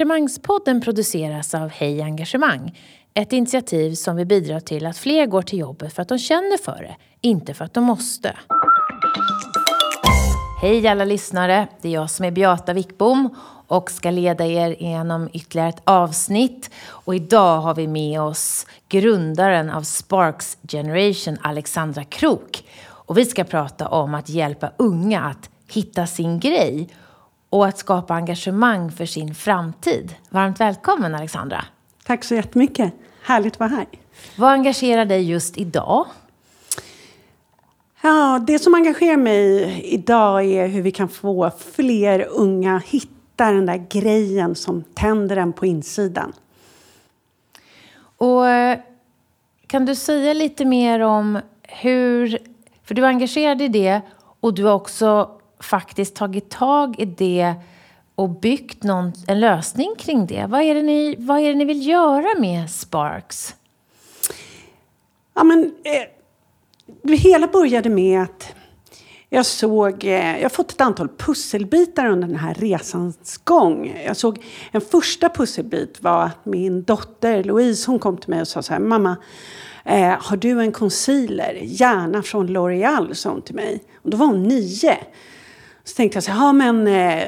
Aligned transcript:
Engagemangspodden 0.00 0.80
produceras 0.80 1.54
av 1.54 1.68
Hej 1.68 2.02
Engagemang. 2.02 2.78
Ett 3.14 3.32
initiativ 3.32 3.94
som 3.94 4.16
vill 4.16 4.26
bidra 4.26 4.60
till 4.60 4.86
att 4.86 4.98
fler 4.98 5.26
går 5.26 5.42
till 5.42 5.58
jobbet 5.58 5.92
för 5.92 6.02
att 6.02 6.08
de 6.08 6.18
känner 6.18 6.56
för 6.58 6.82
det, 6.82 6.96
inte 7.20 7.54
för 7.54 7.64
att 7.64 7.74
de 7.74 7.84
måste. 7.84 8.36
Hej 10.62 10.88
alla 10.88 11.04
lyssnare! 11.04 11.68
Det 11.80 11.88
är 11.88 11.92
jag 11.92 12.10
som 12.10 12.24
är 12.24 12.30
Beata 12.30 12.72
Wickbom 12.72 13.36
och 13.66 13.90
ska 13.90 14.10
leda 14.10 14.46
er 14.46 14.76
genom 14.78 15.28
ytterligare 15.32 15.68
ett 15.68 15.82
avsnitt. 15.84 16.70
Och 16.86 17.14
idag 17.14 17.60
har 17.60 17.74
vi 17.74 17.86
med 17.86 18.20
oss 18.20 18.66
grundaren 18.88 19.70
av 19.70 19.82
Sparks 19.82 20.58
Generation, 20.68 21.38
Alexandra 21.42 22.04
Krok. 22.04 22.64
Och 22.86 23.18
vi 23.18 23.24
ska 23.24 23.44
prata 23.44 23.88
om 23.88 24.14
att 24.14 24.28
hjälpa 24.28 24.70
unga 24.76 25.20
att 25.20 25.50
hitta 25.68 26.06
sin 26.06 26.40
grej 26.40 26.88
och 27.50 27.66
att 27.66 27.78
skapa 27.78 28.14
engagemang 28.14 28.92
för 28.92 29.06
sin 29.06 29.34
framtid. 29.34 30.14
Varmt 30.30 30.60
välkommen 30.60 31.14
Alexandra! 31.14 31.64
Tack 32.04 32.24
så 32.24 32.34
jättemycket! 32.34 32.94
Härligt 33.22 33.52
att 33.52 33.60
vara 33.60 33.70
här. 33.70 33.86
Vad 34.36 34.50
engagerar 34.50 35.04
dig 35.04 35.30
just 35.30 35.58
idag? 35.58 36.06
Ja, 38.00 38.44
det 38.46 38.58
som 38.58 38.74
engagerar 38.74 39.16
mig 39.16 39.80
idag 39.84 40.44
är 40.44 40.66
hur 40.66 40.82
vi 40.82 40.90
kan 40.90 41.08
få 41.08 41.50
fler 41.74 42.26
unga 42.30 42.82
hitta 42.86 43.50
den 43.50 43.66
där 43.66 43.86
grejen 43.90 44.54
som 44.54 44.82
tänder 44.82 45.36
en 45.36 45.52
på 45.52 45.66
insidan. 45.66 46.32
Och 48.16 48.44
kan 49.66 49.86
du 49.86 49.94
säga 49.94 50.32
lite 50.32 50.64
mer 50.64 51.00
om 51.00 51.40
hur... 51.62 52.38
För 52.84 52.94
du 52.94 53.04
är 53.04 53.08
engagerad 53.08 53.62
i 53.62 53.68
det 53.68 54.00
och 54.40 54.54
du 54.54 54.64
har 54.64 54.74
också 54.74 55.37
faktiskt 55.60 56.14
tagit 56.14 56.50
tag 56.50 57.00
i 57.00 57.04
det 57.04 57.54
och 58.14 58.28
byggt 58.28 58.82
någon, 58.82 59.12
en 59.26 59.40
lösning 59.40 59.94
kring 59.98 60.26
det. 60.26 60.46
Vad 60.48 60.62
är 60.62 60.74
det, 60.74 60.82
ni, 60.82 61.16
vad 61.18 61.40
är 61.40 61.48
det 61.48 61.54
ni 61.54 61.64
vill 61.64 61.86
göra 61.86 62.40
med 62.40 62.70
Sparks? 62.70 63.54
Ja, 65.34 65.44
men, 65.44 65.64
eh, 65.84 66.02
det 67.02 67.16
hela 67.16 67.46
började 67.46 67.88
med 67.88 68.22
att 68.22 68.54
jag 69.30 69.46
såg, 69.46 70.04
eh, 70.04 70.36
jag 70.36 70.42
har 70.42 70.48
fått 70.48 70.70
ett 70.70 70.80
antal 70.80 71.08
pusselbitar 71.08 72.06
under 72.06 72.28
den 72.28 72.36
här 72.36 72.54
resans 72.54 73.40
gång. 73.44 74.02
Jag 74.06 74.16
såg, 74.16 74.44
en 74.70 74.80
första 74.80 75.28
pusselbit 75.28 76.02
var 76.02 76.22
att 76.22 76.46
min 76.46 76.82
dotter 76.82 77.44
Louise 77.44 77.90
hon 77.90 77.98
kom 77.98 78.16
till 78.16 78.30
mig 78.30 78.40
och 78.40 78.48
sa 78.48 78.62
så 78.62 78.72
här, 78.72 78.80
mamma, 78.80 79.16
eh, 79.84 80.14
har 80.20 80.36
du 80.36 80.60
en 80.60 80.72
concealer? 80.72 81.58
Gärna 81.62 82.22
från 82.22 82.48
L'Oreal, 82.48 83.14
sa 83.14 83.30
hon 83.30 83.42
till 83.42 83.54
mig. 83.54 83.82
Och 84.02 84.10
då 84.10 84.16
var 84.16 84.26
hon 84.26 84.42
nio. 84.42 84.98
Så 85.88 85.94
tänkte 85.94 86.16
jag 86.16 86.24
så 86.24 86.30
här, 86.30 86.52
men 86.52 86.86
eh, 86.86 87.22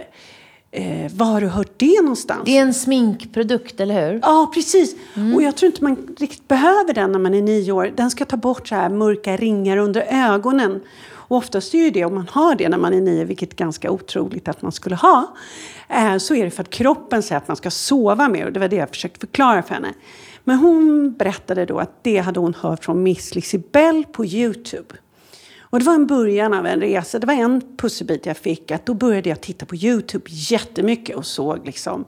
eh, 0.70 1.12
var 1.12 1.26
har 1.26 1.40
du 1.40 1.46
hört 1.46 1.72
det 1.76 2.02
någonstans? 2.02 2.42
Det 2.44 2.56
är 2.56 2.62
en 2.62 2.74
sminkprodukt, 2.74 3.80
eller 3.80 4.10
hur? 4.10 4.20
Ja, 4.22 4.50
precis. 4.54 4.96
Mm. 5.14 5.34
Och 5.34 5.42
jag 5.42 5.56
tror 5.56 5.66
inte 5.66 5.84
man 5.84 6.16
riktigt 6.18 6.48
behöver 6.48 6.94
den 6.94 7.12
när 7.12 7.18
man 7.18 7.34
är 7.34 7.42
nio 7.42 7.72
år. 7.72 7.92
Den 7.96 8.10
ska 8.10 8.24
ta 8.24 8.36
bort 8.36 8.68
så 8.68 8.74
här 8.74 8.88
mörka 8.88 9.36
ringar 9.36 9.76
under 9.76 10.06
ögonen. 10.10 10.80
Och 11.12 11.36
oftast 11.36 11.74
är 11.74 11.78
ju 11.78 11.90
det, 11.90 12.04
om 12.04 12.14
man 12.14 12.28
har 12.30 12.54
det 12.54 12.68
när 12.68 12.78
man 12.78 12.94
är 12.94 13.00
nio, 13.00 13.24
vilket 13.24 13.52
är 13.52 13.56
ganska 13.56 13.90
otroligt 13.90 14.48
att 14.48 14.62
man 14.62 14.72
skulle 14.72 14.96
ha, 14.96 15.34
eh, 15.88 16.16
så 16.16 16.34
är 16.34 16.44
det 16.44 16.50
för 16.50 16.62
att 16.62 16.70
kroppen 16.70 17.22
säger 17.22 17.36
att 17.36 17.48
man 17.48 17.56
ska 17.56 17.70
sova 17.70 18.28
mer. 18.28 18.46
Och 18.46 18.52
det 18.52 18.60
var 18.60 18.68
det 18.68 18.76
jag 18.76 18.88
försökte 18.88 19.20
förklara 19.20 19.62
för 19.62 19.74
henne. 19.74 19.94
Men 20.44 20.58
hon 20.58 21.12
berättade 21.12 21.64
då 21.64 21.78
att 21.78 22.04
det 22.04 22.18
hade 22.18 22.40
hon 22.40 22.54
hört 22.54 22.84
från 22.84 23.02
Miss 23.02 23.34
Lisibell 23.34 24.04
på 24.12 24.24
Youtube. 24.24 24.94
Och 25.70 25.78
det 25.78 25.84
var 25.84 25.94
en 25.94 26.06
början 26.06 26.54
av 26.54 26.66
en 26.66 26.80
resa. 26.80 27.18
Det 27.18 27.26
var 27.26 27.34
en 27.34 27.62
pusselbit 27.76 28.26
jag 28.26 28.36
fick. 28.36 28.70
Att 28.70 28.86
då 28.86 28.94
började 28.94 29.28
jag 29.28 29.40
titta 29.40 29.66
på 29.66 29.76
Youtube 29.76 30.24
jättemycket 30.28 31.16
och 31.16 31.26
såg 31.26 31.66
liksom 31.66 32.04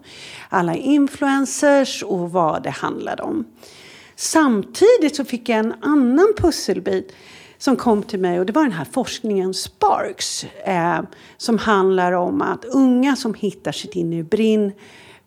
alla 0.49 0.75
influencers 0.75 2.03
och 2.03 2.33
vad 2.33 2.63
det 2.63 2.71
handlade 2.71 3.23
om. 3.23 3.45
Samtidigt 4.17 5.17
så 5.17 5.25
fick 5.25 5.49
jag 5.49 5.59
en 5.59 5.75
annan 5.81 6.33
pusselbit 6.37 7.15
som 7.59 7.77
kom 7.77 8.03
till 8.03 8.21
mig 8.21 8.41
och 8.41 8.47
det 8.47 8.53
var 8.53 8.63
den 8.63 8.73
här 8.73 8.87
forskningen 8.93 9.55
Sparks. 9.55 10.45
Eh, 10.45 11.01
som 11.37 11.59
handlar 11.59 12.13
om 12.13 12.43
att 12.43 12.65
unga 12.65 13.17
som 13.17 13.35
hittar 13.35 13.73
sitt 13.73 13.97
inre 13.97 14.23
brinn 14.23 14.73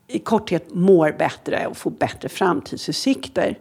i 0.08 0.20
korthet 0.20 0.74
mår 0.74 1.12
bättre 1.12 1.68
och 1.68 1.78
får 1.78 1.92
bättre 1.92 2.30
framtidsutsikter. 2.30 3.58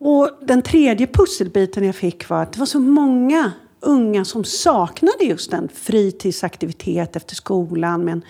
Och 0.00 0.30
den 0.42 0.62
tredje 0.62 1.06
pusselbiten 1.06 1.84
jag 1.84 1.94
fick 1.94 2.28
var 2.28 2.42
att 2.42 2.52
det 2.52 2.58
var 2.58 2.66
så 2.66 2.80
många 2.80 3.52
unga 3.80 4.24
som 4.24 4.44
saknade 4.44 5.24
just 5.24 5.52
en 5.52 5.68
fritidsaktivitet 5.68 7.16
efter 7.16 7.34
skolan 7.34 8.04
med 8.04 8.12
en 8.12 8.24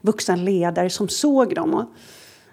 vuxen 0.00 0.44
ledare 0.44 0.90
som 0.90 1.08
såg 1.08 1.54
dem. 1.54 1.74
Och 1.74 1.84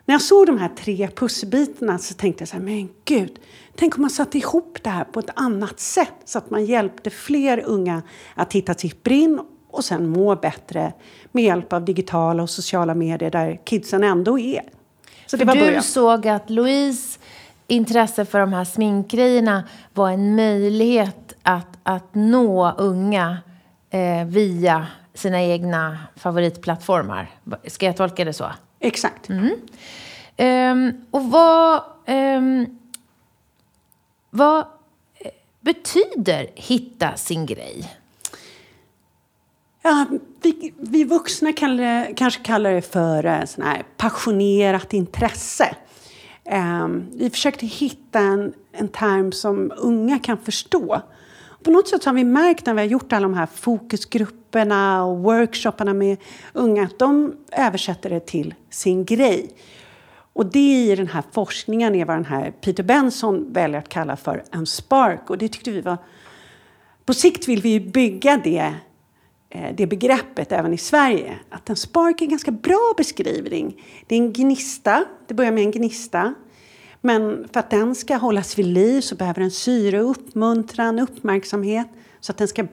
när 0.05 0.15
jag 0.15 0.21
såg 0.21 0.47
de 0.47 0.57
här 0.57 0.69
tre 0.77 1.09
pusselbitarna 1.15 1.97
så 1.97 2.13
tänkte 2.13 2.41
jag 2.41 2.49
så 2.49 2.55
här, 2.55 2.63
men 2.63 2.89
gud, 3.05 3.39
tänk 3.75 3.95
om 3.95 4.01
man 4.01 4.09
satte 4.09 4.37
ihop 4.37 4.77
det 4.81 4.89
här 4.89 5.03
på 5.03 5.19
ett 5.19 5.31
annat 5.35 5.79
sätt 5.79 6.13
så 6.25 6.37
att 6.37 6.49
man 6.49 6.65
hjälpte 6.65 7.09
fler 7.09 7.63
unga 7.65 8.01
att 8.35 8.53
hitta 8.53 8.73
sitt 8.73 9.03
brinn 9.03 9.39
och 9.71 9.85
sen 9.85 10.09
må 10.09 10.35
bättre 10.35 10.93
med 11.31 11.43
hjälp 11.43 11.73
av 11.73 11.85
digitala 11.85 12.43
och 12.43 12.49
sociala 12.49 12.95
medier 12.95 13.31
där 13.31 13.59
kidsen 13.65 14.03
ändå 14.03 14.39
är. 14.39 14.63
Så 15.25 15.37
det 15.37 15.45
var 15.45 15.55
du 15.55 15.61
början. 15.61 15.83
såg 15.83 16.27
att 16.27 16.49
Louise 16.49 17.12
intresse 17.67 18.25
för 18.25 18.39
de 18.39 18.53
här 18.53 18.63
sminkgrejerna 18.63 19.63
var 19.93 20.11
en 20.11 20.35
möjlighet 20.35 21.33
att, 21.43 21.77
att 21.83 22.15
nå 22.15 22.71
unga 22.71 23.37
eh, 23.89 24.25
via 24.25 24.87
sina 25.13 25.41
egna 25.41 25.97
favoritplattformar. 26.15 27.31
Ska 27.67 27.85
jag 27.85 27.97
tolka 27.97 28.25
det 28.25 28.33
så? 28.33 28.51
Exakt. 28.79 29.29
Mm. 29.29 29.51
Um, 30.37 31.05
och 31.11 31.23
vad, 31.31 31.83
um, 32.07 32.79
vad 34.29 34.59
eh, 34.59 35.31
betyder 35.61 36.47
hitta 36.55 37.15
sin 37.15 37.45
grej? 37.45 37.93
Ja, 39.81 40.05
vi, 40.41 40.73
vi 40.77 41.03
vuxna 41.03 41.53
kallar, 41.53 42.17
kanske 42.17 42.43
kallar 42.43 42.71
det 42.71 42.81
för 42.81 43.25
eh, 43.25 43.45
sån 43.45 43.63
här 43.63 43.83
passionerat 43.97 44.93
intresse. 44.93 45.75
Ehm, 46.45 47.07
vi 47.13 47.29
försökte 47.29 47.65
hitta 47.65 48.19
en, 48.19 48.53
en 48.71 48.87
term 48.87 49.31
som 49.31 49.71
unga 49.77 50.19
kan 50.19 50.37
förstå. 50.37 51.01
På 51.63 51.71
något 51.71 51.87
sätt 51.87 52.05
har 52.05 52.13
vi 52.13 52.23
märkt 52.23 52.65
när 52.65 52.73
vi 52.73 52.79
har 52.81 52.87
gjort 52.87 53.13
alla 53.13 53.23
de 53.23 53.33
här 53.33 53.45
fokusgrupperna 53.45 55.05
och 55.05 55.19
workshopparna 55.19 55.93
med 55.93 56.17
unga 56.53 56.83
att 56.83 56.99
de 56.99 57.35
översätter 57.51 58.09
det 58.09 58.19
till 58.19 58.53
sin 58.69 59.05
grej. 59.05 59.49
Och 60.33 60.45
det 60.45 60.91
i 60.91 60.95
den 60.95 61.07
här 61.07 61.23
forskningen 61.31 61.95
är 61.95 62.05
vad 62.05 62.15
den 62.15 62.25
här 62.25 62.51
Peter 62.51 62.83
Benson 62.83 63.53
väljer 63.53 63.79
att 63.79 63.89
kalla 63.89 64.15
för 64.15 64.43
en 64.51 64.65
spark. 64.65 65.29
Och 65.29 65.37
det 65.37 65.47
tyckte 65.47 65.71
vi 65.71 65.81
var... 65.81 65.97
På 67.05 67.13
sikt 67.13 67.47
vill 67.47 67.61
vi 67.61 67.79
bygga 67.79 68.37
det 68.43 68.73
det 69.73 69.87
begreppet 69.87 70.51
även 70.51 70.73
i 70.73 70.77
Sverige. 70.77 71.39
Att 71.49 71.69
en 71.69 71.75
spark 71.75 72.21
är 72.21 72.25
en 72.25 72.29
ganska 72.29 72.51
bra 72.51 72.93
beskrivning. 72.97 73.83
Det 74.07 74.15
är 74.15 74.19
en 74.19 74.33
gnista, 74.33 75.05
det 75.27 75.33
börjar 75.33 75.51
med 75.51 75.63
en 75.63 75.71
gnista. 75.71 76.33
Men 77.01 77.47
för 77.53 77.59
att 77.59 77.69
den 77.69 77.95
ska 77.95 78.15
hållas 78.15 78.59
vid 78.59 78.65
liv 78.65 79.01
så 79.01 79.15
behöver 79.15 79.41
den 79.41 79.51
syre, 79.51 79.99
uppmuntran, 79.99 80.99
uppmärksamhet 80.99 81.87
så 82.19 82.31
att 82.31 82.37
den 82.37 82.47
ska 82.47 82.67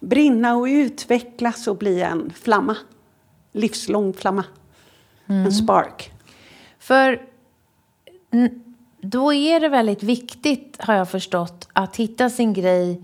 brinna 0.00 0.56
och 0.56 0.64
utvecklas 0.64 1.66
och 1.66 1.76
bli 1.76 2.02
en 2.02 2.32
flamma. 2.34 2.76
Livslång 3.52 4.12
flamma. 4.12 4.44
Mm. 5.26 5.44
En 5.44 5.52
spark. 5.52 6.12
För 6.78 7.22
då 9.00 9.32
är 9.32 9.60
det 9.60 9.68
väldigt 9.68 10.02
viktigt, 10.02 10.76
har 10.78 10.94
jag 10.94 11.10
förstått, 11.10 11.68
att 11.72 11.96
hitta 11.96 12.30
sin 12.30 12.52
grej 12.52 13.02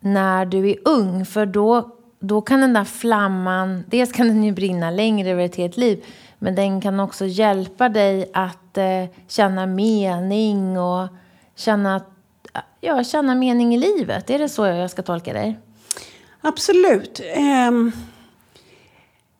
när 0.00 0.46
du 0.46 0.70
är 0.70 0.76
ung. 0.84 1.26
För 1.26 1.46
då 1.46 1.95
då 2.18 2.40
kan 2.40 2.60
den 2.60 2.72
där 2.72 2.84
flamman, 2.84 3.84
dels 3.86 4.12
kan 4.12 4.28
den 4.28 4.44
ju 4.44 4.52
brinna 4.52 4.90
längre 4.90 5.30
över 5.30 5.44
ett 5.44 5.56
helt 5.56 5.76
liv, 5.76 6.04
men 6.38 6.54
den 6.54 6.80
kan 6.80 7.00
också 7.00 7.26
hjälpa 7.26 7.88
dig 7.88 8.30
att 8.32 8.78
eh, 8.78 9.04
känna 9.28 9.66
mening 9.66 10.78
och 10.78 11.08
känna, 11.54 12.00
ja, 12.80 13.04
känna 13.04 13.34
mening 13.34 13.74
i 13.74 13.78
livet. 13.78 14.30
Är 14.30 14.38
det 14.38 14.48
så 14.48 14.66
jag 14.66 14.90
ska 14.90 15.02
tolka 15.02 15.32
dig? 15.32 15.58
Absolut. 16.40 17.20
Um, 17.68 17.92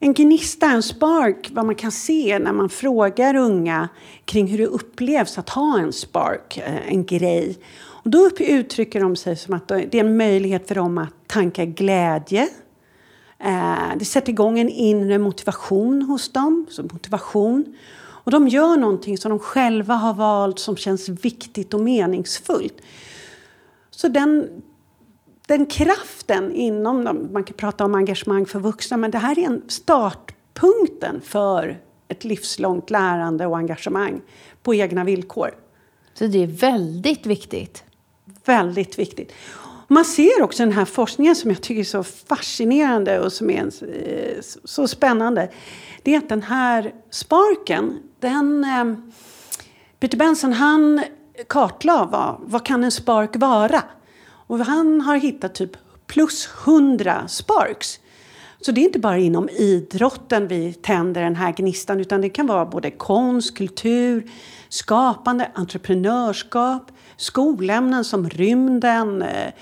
en 0.00 0.14
gnista, 0.14 0.66
en 0.66 0.82
spark, 0.82 1.50
vad 1.52 1.66
man 1.66 1.74
kan 1.74 1.92
se 1.92 2.38
när 2.38 2.52
man 2.52 2.68
frågar 2.68 3.36
unga 3.36 3.88
kring 4.24 4.46
hur 4.46 4.58
det 4.58 4.66
upplevs 4.66 5.38
att 5.38 5.48
ha 5.48 5.78
en 5.78 5.92
spark, 5.92 6.58
eh, 6.58 6.88
en 6.88 7.06
grej. 7.06 7.58
Och 7.74 8.10
då 8.10 8.30
uttrycker 8.38 9.00
de 9.00 9.16
sig 9.16 9.36
som 9.36 9.54
att 9.54 9.68
det 9.68 9.94
är 9.94 10.00
en 10.00 10.16
möjlighet 10.16 10.68
för 10.68 10.74
dem 10.74 10.98
att 10.98 11.14
tanka 11.26 11.64
glädje, 11.64 12.48
Eh, 13.38 13.96
det 13.96 14.04
sätter 14.04 14.30
igång 14.32 14.58
en 14.58 14.68
inre 14.68 15.18
motivation 15.18 16.02
hos 16.02 16.32
dem. 16.32 16.66
Så 16.70 16.82
motivation. 16.82 17.76
Och 17.98 18.30
de 18.30 18.48
gör 18.48 18.76
någonting 18.76 19.18
som 19.18 19.30
de 19.30 19.38
själva 19.38 19.94
har 19.94 20.14
valt 20.14 20.58
som 20.58 20.76
känns 20.76 21.08
viktigt 21.08 21.74
och 21.74 21.80
meningsfullt. 21.80 22.80
Så 23.90 24.08
den, 24.08 24.62
den 25.46 25.66
kraften 25.66 26.52
inom 26.52 27.04
dem, 27.04 27.28
man 27.32 27.44
kan 27.44 27.56
prata 27.56 27.84
om 27.84 27.94
engagemang 27.94 28.46
för 28.46 28.60
vuxna, 28.60 28.96
men 28.96 29.10
det 29.10 29.18
här 29.18 29.38
är 29.38 29.42
en 29.42 29.62
startpunkten 29.68 31.20
för 31.20 31.80
ett 32.08 32.24
livslångt 32.24 32.90
lärande 32.90 33.46
och 33.46 33.56
engagemang 33.58 34.20
på 34.62 34.74
egna 34.74 35.04
villkor. 35.04 35.50
Så 36.14 36.26
det 36.26 36.42
är 36.42 36.46
väldigt 36.46 37.26
viktigt. 37.26 37.84
Väldigt 38.44 38.98
viktigt. 38.98 39.32
Man 39.88 40.04
ser 40.04 40.42
också 40.42 40.62
den 40.62 40.72
här 40.72 40.84
forskningen 40.84 41.36
som 41.36 41.50
jag 41.50 41.62
tycker 41.62 41.80
är 41.80 41.84
så 41.84 42.02
fascinerande 42.02 43.20
och 43.20 43.32
som 43.32 43.50
är 43.50 43.64
eh, 43.64 44.42
så 44.64 44.88
spännande. 44.88 45.50
Det 46.02 46.14
är 46.14 46.18
att 46.18 46.28
den 46.28 46.42
här 46.42 46.94
sparken, 47.10 47.98
den... 48.20 48.64
Eh, 48.64 48.94
Peter 50.00 50.18
Benson 50.18 50.52
han 50.52 51.04
kartlade 51.48 52.08
vad, 52.12 52.36
vad 52.40 52.66
kan 52.66 52.84
en 52.84 52.90
spark 52.90 53.30
vara? 53.36 53.82
Och 54.46 54.58
han 54.58 55.00
har 55.00 55.16
hittat 55.16 55.54
typ 55.54 55.70
plus 56.06 56.48
100 56.64 57.28
sparks. 57.28 58.00
Så 58.60 58.72
det 58.72 58.80
är 58.80 58.84
inte 58.84 58.98
bara 58.98 59.18
inom 59.18 59.48
idrotten 59.48 60.48
vi 60.48 60.72
tänder 60.72 61.22
den 61.22 61.36
här 61.36 61.52
gnistan 61.52 62.00
utan 62.00 62.20
det 62.20 62.28
kan 62.28 62.46
vara 62.46 62.66
både 62.66 62.90
konst, 62.90 63.56
kultur, 63.56 64.30
skapande, 64.68 65.50
entreprenörskap, 65.54 66.92
skolämnen 67.16 68.04
som 68.04 68.28
rymden, 68.28 69.22
eh, 69.22 69.52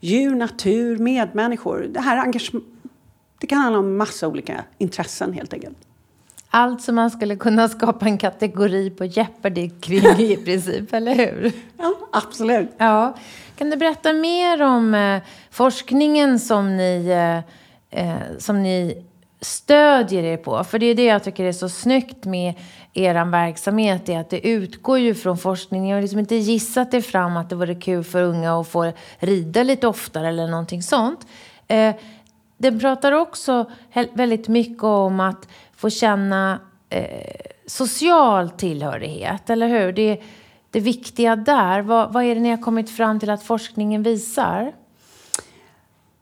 djur, 0.00 0.34
natur, 0.34 0.98
medmänniskor. 0.98 1.86
Det 1.90 2.00
här 2.00 2.32
det 3.40 3.46
kan 3.46 3.58
handla 3.58 3.78
om 3.78 3.96
massa 3.96 4.28
olika 4.28 4.64
intressen 4.78 5.32
helt 5.32 5.52
enkelt. 5.52 5.76
Allt 6.50 6.82
som 6.82 6.94
man 6.94 7.10
skulle 7.10 7.36
kunna 7.36 7.68
skapa 7.68 8.06
en 8.06 8.18
kategori 8.18 8.90
på 8.90 9.04
Jeopardy 9.04 9.70
kring 9.80 10.06
i 10.18 10.36
princip, 10.36 10.92
eller 10.92 11.14
hur? 11.14 11.52
Ja, 11.76 11.94
absolut. 12.12 12.70
Ja. 12.78 13.16
Kan 13.56 13.70
du 13.70 13.76
berätta 13.76 14.12
mer 14.12 14.62
om 14.62 14.94
eh, 14.94 15.22
forskningen 15.50 16.38
som 16.38 16.76
ni, 16.76 17.08
eh, 17.90 18.00
eh, 18.00 18.22
som 18.38 18.62
ni 18.62 19.04
stödjer 19.40 20.22
er 20.22 20.36
på? 20.36 20.64
För 20.64 20.78
det 20.78 20.86
är 20.86 20.94
det 20.94 21.04
jag 21.04 21.24
tycker 21.24 21.44
är 21.44 21.52
så 21.52 21.68
snyggt 21.68 22.24
med 22.24 22.54
er 22.94 23.24
verksamhet, 23.24 24.08
är 24.08 24.18
att 24.18 24.30
det 24.30 24.46
utgår 24.48 24.98
ju 24.98 25.14
från 25.14 25.38
forskning. 25.38 25.82
Ni 25.82 25.90
har 25.90 26.02
liksom 26.02 26.18
inte 26.18 26.34
gissat 26.34 26.94
er 26.94 27.00
fram 27.00 27.36
att 27.36 27.50
det 27.50 27.56
vore 27.56 27.74
kul 27.74 28.04
för 28.04 28.22
unga 28.22 28.60
att 28.60 28.68
få 28.68 28.92
rida 29.18 29.62
lite 29.62 29.86
oftare 29.86 30.28
eller 30.28 30.46
någonting 30.46 30.82
sånt. 30.82 31.26
Eh, 31.68 31.94
den 32.56 32.80
pratar 32.80 33.12
också 33.12 33.70
väldigt 34.12 34.48
mycket 34.48 34.84
om 34.84 35.20
att 35.20 35.48
få 35.76 35.90
känna 35.90 36.60
eh, 36.90 37.34
social 37.66 38.50
tillhörighet, 38.50 39.50
eller 39.50 39.68
hur? 39.68 39.92
Det, 39.92 40.20
det 40.70 40.80
viktiga 40.80 41.36
där, 41.36 41.80
vad, 41.80 42.12
vad 42.12 42.24
är 42.24 42.34
det 42.34 42.40
ni 42.40 42.50
har 42.50 42.62
kommit 42.62 42.96
fram 42.96 43.20
till 43.20 43.30
att 43.30 43.42
forskningen 43.42 44.02
visar? 44.02 44.72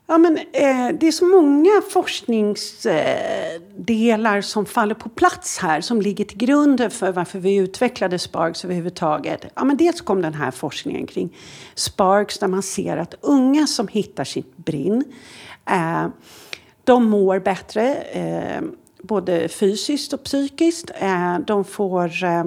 Ja, 0.08 0.18
men, 0.18 0.36
eh, 0.36 0.88
det 1.00 1.06
är 1.06 1.12
så 1.12 1.24
många 1.24 1.82
forskningsdelar 1.90 4.36
eh, 4.36 4.40
som 4.40 4.66
faller 4.66 4.94
på 4.94 5.08
plats 5.08 5.58
här 5.58 5.80
som 5.80 6.02
ligger 6.02 6.24
till 6.24 6.38
grund 6.38 6.92
för 6.92 7.12
varför 7.12 7.38
vi 7.38 7.56
utvecklade 7.56 8.18
Sparks 8.18 8.64
överhuvudtaget. 8.64 9.46
Ja, 9.54 9.64
men 9.64 9.76
dels 9.76 10.00
kom 10.00 10.22
den 10.22 10.34
här 10.34 10.50
forskningen 10.50 11.06
kring 11.06 11.36
Sparks 11.74 12.38
där 12.38 12.48
man 12.48 12.62
ser 12.62 12.96
att 12.96 13.14
unga 13.20 13.66
som 13.66 13.88
hittar 13.88 14.24
sitt 14.24 14.56
brinn 14.56 15.04
eh, 15.70 16.06
de 16.84 17.04
mår 17.04 17.38
bättre, 17.38 17.94
eh, 17.94 18.62
både 19.02 19.48
fysiskt 19.48 20.12
och 20.12 20.24
psykiskt. 20.24 20.90
Eh, 21.00 21.38
de 21.38 21.64
får 21.64 22.24
eh, 22.24 22.44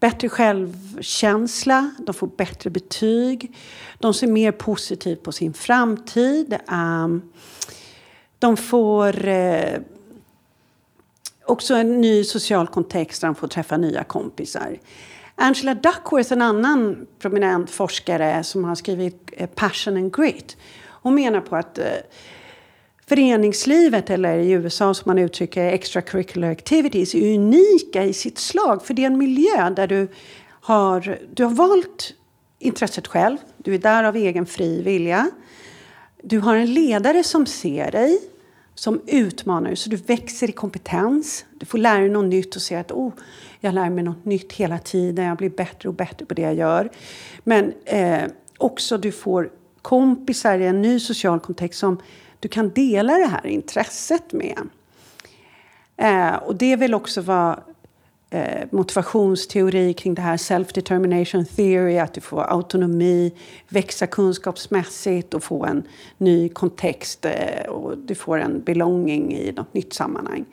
bättre 0.00 0.28
självkänsla, 0.28 1.90
de 1.98 2.14
får 2.14 2.26
bättre 2.26 2.70
betyg, 2.70 3.56
de 3.98 4.14
ser 4.14 4.26
mer 4.26 4.52
positivt 4.52 5.22
på 5.22 5.32
sin 5.32 5.54
framtid. 5.54 6.58
Um, 6.72 7.32
de 8.38 8.56
får 8.56 9.28
eh, 9.28 9.80
också 11.44 11.74
en 11.74 12.00
ny 12.00 12.24
social 12.24 12.66
kontext 12.66 13.20
där 13.20 13.28
de 13.28 13.34
får 13.34 13.48
träffa 13.48 13.76
nya 13.76 14.04
kompisar. 14.04 14.78
Angela 15.34 15.74
Duckworth, 15.74 16.32
en 16.32 16.42
annan 16.42 17.06
prominent 17.18 17.70
forskare 17.70 18.44
som 18.44 18.64
har 18.64 18.74
skrivit 18.74 19.30
eh, 19.32 19.48
Passion 19.54 19.96
and 19.96 20.16
Grit, 20.16 20.56
hon 21.02 21.14
menar 21.14 21.40
på 21.40 21.56
att 21.56 21.78
eh, 21.78 21.84
föreningslivet, 23.08 24.10
eller 24.10 24.38
i 24.38 24.50
USA 24.50 24.94
som 24.94 25.10
man 25.10 25.18
uttrycker 25.18 25.66
extracurricular 25.66 26.50
activities, 26.50 27.14
är 27.14 27.34
unika 27.34 28.04
i 28.04 28.12
sitt 28.12 28.38
slag. 28.38 28.84
För 28.84 28.94
det 28.94 29.02
är 29.02 29.06
en 29.06 29.18
miljö 29.18 29.70
där 29.70 29.86
du 29.86 30.08
har, 30.48 31.18
du 31.34 31.44
har 31.44 31.50
valt 31.50 32.14
intresset 32.58 33.06
själv. 33.06 33.36
Du 33.56 33.74
är 33.74 33.78
där 33.78 34.04
av 34.04 34.16
egen 34.16 34.46
fri 34.46 34.82
vilja. 34.82 35.30
Du 36.22 36.38
har 36.38 36.56
en 36.56 36.74
ledare 36.74 37.24
som 37.24 37.46
ser 37.46 37.90
dig, 37.90 38.18
som 38.74 39.00
utmanar 39.06 39.68
dig, 39.68 39.76
så 39.76 39.90
du 39.90 39.96
växer 39.96 40.48
i 40.48 40.52
kompetens. 40.52 41.44
Du 41.54 41.66
får 41.66 41.78
lära 41.78 42.00
dig 42.00 42.08
något 42.08 42.30
nytt 42.30 42.56
och 42.56 42.62
se 42.62 42.76
att 42.76 42.92
oh, 42.92 43.12
jag 43.60 43.74
lär 43.74 43.90
mig 43.90 44.04
något 44.04 44.24
nytt 44.24 44.52
hela 44.52 44.78
tiden. 44.78 45.24
Jag 45.24 45.36
blir 45.36 45.50
bättre 45.50 45.88
och 45.88 45.94
bättre 45.94 46.26
på 46.26 46.34
det 46.34 46.42
jag 46.42 46.54
gör. 46.54 46.90
Men 47.44 47.72
eh, 47.84 48.22
också 48.58 48.98
du 48.98 49.12
får 49.12 49.50
kompisar 49.82 50.58
i 50.58 50.66
en 50.66 50.82
ny 50.82 51.00
social 51.00 51.40
kontext 51.40 51.80
som 51.80 52.00
du 52.40 52.48
kan 52.48 52.70
dela 52.70 53.12
det 53.12 53.26
här 53.26 53.46
intresset 53.46 54.32
med. 54.32 54.58
Eh, 55.96 56.34
och 56.34 56.56
det 56.56 56.72
är 56.72 56.76
väl 56.76 56.94
också 56.94 57.20
vad 57.20 57.60
eh, 58.30 58.66
motivationsteori 58.70 59.94
kring 59.94 60.14
det 60.14 60.22
här 60.22 60.36
self-determination 60.36 61.44
theory, 61.44 61.98
att 61.98 62.14
du 62.14 62.20
får 62.20 62.42
autonomi, 62.42 63.32
växa 63.68 64.06
kunskapsmässigt 64.06 65.34
och 65.34 65.42
få 65.42 65.64
en 65.64 65.82
ny 66.18 66.48
kontext 66.48 67.24
eh, 67.24 67.68
och 67.68 67.98
du 67.98 68.14
får 68.14 68.40
en 68.40 68.62
belonging 68.62 69.34
i 69.34 69.52
något 69.52 69.74
nytt 69.74 69.92
sammanhang. 69.92 70.44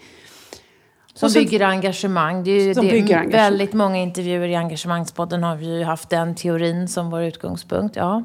Som 1.14 1.30
så, 1.30 1.40
bygger 1.40 1.62
engagemang. 1.62 2.44
Det 2.44 2.52
är 2.52 2.62
ju 2.62 2.74
det, 2.74 2.82
engagemang. 2.82 3.30
Väldigt 3.30 3.74
många 3.74 3.98
intervjuer 3.98 4.48
i 4.48 4.56
Engagemangspodden 4.56 5.44
har 5.44 5.56
vi 5.56 5.78
ju 5.78 5.84
haft 5.84 6.10
den 6.10 6.36
teorin 6.36 6.88
som 6.88 7.10
vår 7.10 7.24
utgångspunkt. 7.24 7.96
Ja. 7.96 8.24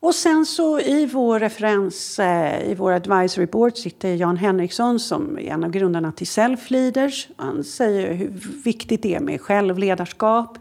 Och 0.00 0.14
sen 0.14 0.46
så 0.46 0.80
i 0.80 1.06
vår 1.06 1.40
referens, 1.40 2.18
eh, 2.18 2.70
i 2.70 2.74
vår 2.74 2.92
advisory 2.92 3.46
board 3.46 3.76
sitter 3.76 4.14
Jan 4.14 4.36
Henriksson 4.36 5.00
som 5.00 5.38
är 5.38 5.42
en 5.42 5.64
av 5.64 5.70
grundarna 5.70 6.12
till 6.12 6.26
Selfleaders. 6.26 7.28
Han 7.36 7.64
säger 7.64 8.14
hur 8.14 8.62
viktigt 8.64 9.02
det 9.02 9.14
är 9.14 9.20
med 9.20 9.40
självledarskap 9.40 10.58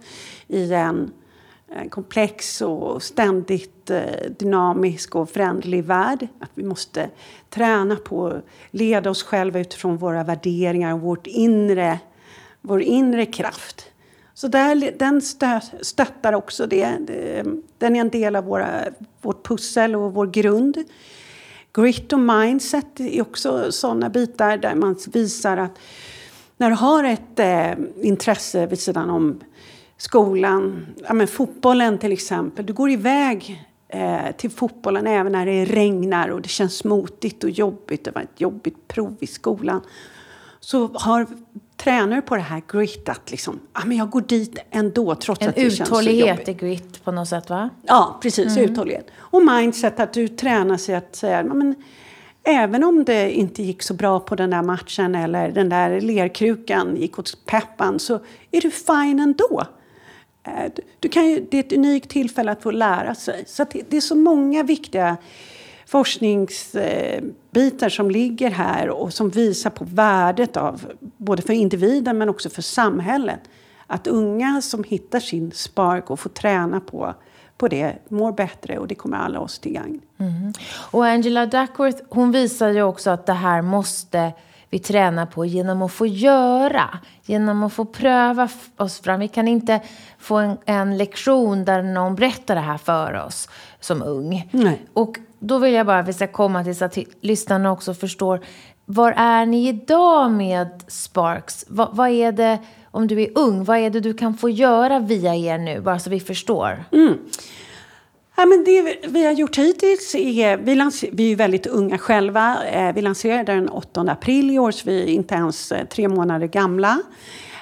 i 0.48 0.74
en 0.74 1.12
komplex 1.90 2.62
och 2.62 3.04
ständigt 3.04 3.90
eh, 3.90 4.02
dynamisk 4.40 5.16
och 5.16 5.30
föränderlig 5.30 5.84
värld. 5.84 6.28
Att 6.40 6.52
vi 6.54 6.64
måste 6.64 7.10
träna 7.50 7.96
på 7.96 8.28
att 8.28 8.46
leda 8.72 9.10
oss 9.10 9.24
själva 9.24 9.60
utifrån 9.60 9.98
våra 9.98 10.24
värderingar 10.24 10.94
och 10.94 11.02
vårt 11.02 11.28
inre, 11.28 12.00
vår 12.62 12.82
inre 12.82 13.26
kraft. 13.26 13.92
Så 14.38 14.48
där, 14.48 14.94
den 15.00 15.22
stö, 15.22 15.60
stöttar 15.82 16.34
också 16.34 16.68
det. 16.68 16.98
Den 17.78 17.96
är 17.96 18.00
en 18.00 18.10
del 18.10 18.36
av 18.36 18.44
våra, 18.44 18.84
vårt 19.22 19.48
pussel 19.48 19.96
och 19.96 20.14
vår 20.14 20.28
grund. 20.28 20.78
Grit 21.74 22.14
och 22.14 22.20
mindset 22.20 23.00
är 23.00 23.22
också 23.22 23.72
sådana 23.72 24.10
bitar 24.10 24.58
där 24.58 24.76
man 24.76 24.96
visar 25.14 25.58
att 25.58 25.80
när 26.58 26.70
du 26.70 26.76
har 26.76 27.04
ett 27.04 27.40
eh, 27.40 27.86
intresse 28.02 28.66
vid 28.66 28.80
sidan 28.80 29.10
om 29.10 29.40
skolan, 29.98 30.86
ja, 31.08 31.14
men 31.14 31.28
fotbollen 31.28 31.98
till 31.98 32.12
exempel. 32.12 32.66
Du 32.66 32.74
går 32.74 32.90
iväg 32.90 33.66
eh, 33.88 34.32
till 34.38 34.52
fotbollen 34.52 35.08
även 35.08 35.32
när 35.32 35.46
det 35.46 35.66
regnar 35.66 36.30
och 36.30 36.42
det 36.42 36.50
känns 36.50 36.84
motigt 36.84 37.44
och 37.44 37.50
jobbigt. 37.50 38.06
Det 38.06 38.12
var 38.12 38.22
ett 38.22 38.42
jobbigt 38.42 38.88
prov 38.88 39.16
i 39.20 39.28
skolan. 39.28 39.82
Så 40.60 40.88
har 40.94 41.28
tränar 41.78 42.22
på 42.22 42.36
det 42.36 42.42
här 42.42 42.62
grit, 42.68 43.10
att 43.10 43.32
liksom, 43.32 43.60
ah, 43.74 43.86
men 43.86 43.98
jag 43.98 44.10
går 44.10 44.22
dit 44.22 44.58
ändå 44.72 45.16
trots 45.16 45.42
en 45.42 45.50
att 45.50 45.56
det 45.56 45.62
känns 45.62 45.90
så 45.90 45.96
jobbigt. 45.96 46.08
En 46.08 46.16
uthållighet 46.18 46.50
i 46.50 46.54
grit 46.54 47.04
på 47.04 47.12
något 47.12 47.28
sätt 47.28 47.50
va? 47.50 47.70
Ja, 47.84 48.20
precis. 48.22 48.58
Mm. 48.58 48.72
Uthållighet. 48.72 49.08
Och 49.18 49.46
mindset, 49.46 50.00
att 50.00 50.14
du 50.14 50.28
tränar 50.28 50.78
sig 50.78 50.96
att 50.96 51.16
säga, 51.16 51.44
men, 51.44 51.76
även 52.44 52.84
om 52.84 53.04
det 53.04 53.32
inte 53.32 53.64
gick 53.64 53.84
så 53.84 53.94
bra 53.94 54.20
på 54.20 54.36
den 54.36 54.50
där 54.50 54.62
matchen 54.62 55.16
eller 55.16 55.52
den 55.52 55.70
där 55.70 56.02
lerkrukan 56.02 56.96
gick 56.96 57.20
åt 57.20 57.46
peppan 57.46 58.00
så 58.00 58.20
är 58.52 58.62
du 58.62 58.72
fine 58.72 59.20
ändå. 59.20 59.64
Eh, 60.44 60.72
du 61.00 61.10
kan 61.10 61.30
ju, 61.30 61.48
det 61.52 61.58
är 61.58 61.64
ett 61.64 61.74
unikt 61.74 62.10
tillfälle 62.10 62.52
att 62.52 62.64
få 62.64 62.72
lära 62.72 63.16
sig. 63.16 63.44
Så 63.48 63.66
det, 63.72 63.84
det 63.90 63.98
är 63.98 64.02
så 64.02 64.16
många 64.16 64.64
viktiga 64.64 65.18
forskningsbitar 65.88 67.90
som 67.90 68.12
ligger 68.12 68.50
här 68.50 68.90
och 68.90 69.14
som 69.14 69.30
visar 69.30 69.70
på 69.70 69.86
värdet 69.86 70.58
av, 70.58 70.86
både 71.00 71.42
för 71.42 71.54
individen 71.54 72.18
men 72.18 72.30
också 72.30 72.50
för 72.50 72.62
samhället, 72.62 73.40
att 73.88 74.08
unga 74.08 74.62
som 74.62 74.84
hittar 74.84 75.20
sin 75.20 75.52
spark 75.52 76.10
och 76.10 76.20
får 76.20 76.30
träna 76.30 76.80
på 76.80 77.14
på 77.58 77.68
det 77.68 77.98
mår 78.10 78.32
bättre 78.32 78.78
och 78.78 78.88
det 78.88 78.96
kommer 78.96 79.18
alla 79.18 79.40
oss 79.40 79.60
till 79.60 79.74
gagn. 79.74 80.02
Mm. 80.18 80.54
Och 80.92 81.06
Angela 81.06 81.46
Duckworth 81.46 82.04
hon 82.10 82.32
visar 82.32 82.70
ju 82.70 82.82
också 82.82 83.10
att 83.10 83.26
det 83.26 83.34
här 83.34 83.62
måste 83.62 84.34
vi 84.70 84.80
träna 84.80 85.26
på 85.26 85.46
genom 85.46 85.82
att 85.82 85.92
få 85.92 86.06
göra, 86.06 87.00
genom 87.24 87.64
att 87.64 87.74
få 87.74 87.86
pröva 87.86 88.50
oss 88.78 89.00
fram. 89.00 89.20
Vi 89.20 89.28
kan 89.28 89.48
inte 89.48 89.82
få 90.18 90.36
en, 90.36 90.58
en 90.66 90.98
lektion 90.98 91.66
där 91.66 91.84
någon 91.84 92.16
berättar 92.16 92.56
det 92.56 92.62
här 92.62 92.78
för 92.78 93.26
oss 93.26 93.50
som 93.80 94.04
ung. 94.04 94.50
Nej. 94.52 94.86
Och 94.94 95.18
då 95.40 95.58
vill 95.58 95.74
jag 95.74 95.86
bara 95.86 96.00
att 96.00 96.08
vi 96.08 96.14
ska 96.14 96.28
komma 96.28 96.64
till 96.64 96.76
så 96.76 96.86
att 96.86 96.98
lyssnarna 97.22 97.72
också 97.72 97.94
förstår. 97.94 98.40
Var 98.86 99.12
är 99.18 99.46
ni 99.46 99.68
idag 99.68 100.32
med 100.32 100.84
Sparks? 100.88 101.66
Va, 101.68 101.90
vad 101.94 102.10
är 102.10 102.32
det, 102.32 102.60
om 102.92 103.08
du 103.08 103.22
är 103.22 103.30
ung, 103.36 103.64
vad 103.64 103.78
är 103.78 103.90
det 103.90 104.00
du 104.00 104.14
kan 104.14 104.38
få 104.38 104.50
göra 104.50 105.00
via 105.00 105.36
er 105.36 105.58
nu? 105.58 105.82
Bara 105.82 106.00
så 106.00 106.10
vi 106.10 106.20
förstår. 106.20 106.84
Mm. 106.92 107.14
Ja, 108.40 108.46
men 108.46 108.64
det 108.64 108.96
vi 109.08 109.26
har 109.26 109.32
gjort 109.32 109.58
hittills 109.58 110.16
är, 110.16 110.58
vi, 110.58 110.76
lanser, 110.76 111.10
vi 111.14 111.32
är 111.32 111.36
väldigt 111.36 111.68
unga 111.68 111.98
själva. 111.98 112.66
Eh, 112.66 112.94
vi 112.94 113.02
lanserade 113.02 113.54
den 113.54 113.70
8 113.70 114.02
april 114.02 114.52
i 114.52 114.60
år, 114.60 114.72
så 114.72 114.90
vi 114.90 115.04
är 115.04 115.08
inte 115.08 115.36
ens 115.36 115.72
eh, 115.72 115.86
tre 115.86 116.08
månader 116.08 116.48
gamla. 116.48 117.00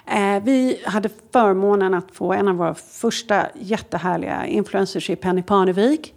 Eh, 0.05 0.43
vi 0.43 0.81
hade 0.85 1.09
förmånen 1.33 1.93
att 1.93 2.11
få 2.11 2.33
en 2.33 2.47
av 2.47 2.55
våra 2.55 2.75
första 2.75 3.45
jättehärliga 3.59 4.45
influencers 4.45 5.09
i 5.09 5.15
Penny 5.15 5.43
Parnevik 5.43 6.14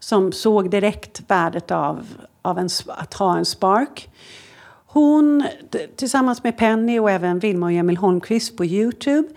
som 0.00 0.32
såg 0.32 0.70
direkt 0.70 1.22
värdet 1.26 1.70
av, 1.70 2.06
av 2.42 2.58
en, 2.58 2.68
att 2.86 3.14
ha 3.14 3.38
en 3.38 3.44
spark. 3.44 4.10
Hon 4.86 5.44
tillsammans 5.96 6.44
med 6.44 6.56
Penny 6.56 6.98
och 6.98 7.10
även 7.10 7.38
Vilma 7.38 7.66
och 7.66 7.72
Emil 7.72 7.96
Holmqvist 7.96 8.56
på 8.56 8.64
Youtube. 8.64 9.28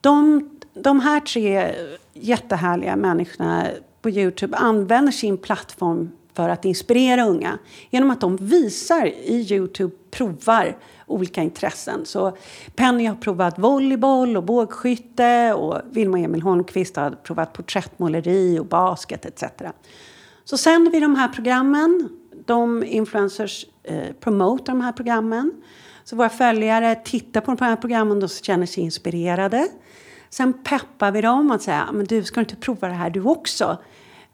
De, 0.00 0.50
de 0.74 1.00
här 1.00 1.20
tre 1.20 1.74
jättehärliga 2.12 2.96
människorna 2.96 3.66
på 4.02 4.10
Youtube 4.10 4.56
använder 4.56 5.12
sin 5.12 5.38
plattform 5.38 6.10
för 6.38 6.48
att 6.48 6.64
inspirera 6.64 7.24
unga 7.24 7.58
genom 7.90 8.10
att 8.10 8.20
de 8.20 8.36
visar 8.36 9.06
i 9.06 9.46
Youtube, 9.50 9.94
provar 10.10 10.76
olika 11.06 11.42
intressen. 11.42 12.06
Så 12.06 12.36
Penny 12.74 13.06
har 13.06 13.14
provat 13.14 13.58
volleyboll 13.58 14.36
och 14.36 14.44
bågskytte 14.44 15.52
och 15.52 15.80
Vilma 15.90 16.18
Emil 16.18 16.42
Holmqvist 16.42 16.96
har 16.96 17.10
provat 17.10 17.52
porträttmåleri 17.52 18.58
och 18.58 18.66
basket 18.66 19.24
etc. 19.24 19.44
Så 20.44 20.58
sänder 20.58 20.90
vi 20.90 21.00
de 21.00 21.14
här 21.16 21.28
programmen. 21.28 22.08
De 22.46 22.84
influencers 22.84 23.66
eh, 23.82 24.12
promotar 24.20 24.72
de 24.72 24.80
här 24.80 24.92
programmen. 24.92 25.52
Så 26.04 26.16
våra 26.16 26.28
följare 26.28 26.94
tittar 26.94 27.40
på 27.40 27.54
de 27.54 27.64
här 27.64 27.76
programmen 27.76 28.22
och 28.22 28.30
känner 28.30 28.66
sig 28.66 28.82
inspirerade. 28.82 29.68
Sen 30.30 30.52
peppar 30.52 31.12
vi 31.12 31.20
dem 31.20 31.50
att 31.50 31.62
säga, 31.62 31.88
men 31.92 32.06
du 32.06 32.24
ska 32.24 32.40
inte 32.40 32.56
prova 32.56 32.88
det 32.88 32.94
här 32.94 33.10
du 33.10 33.22
också? 33.22 33.78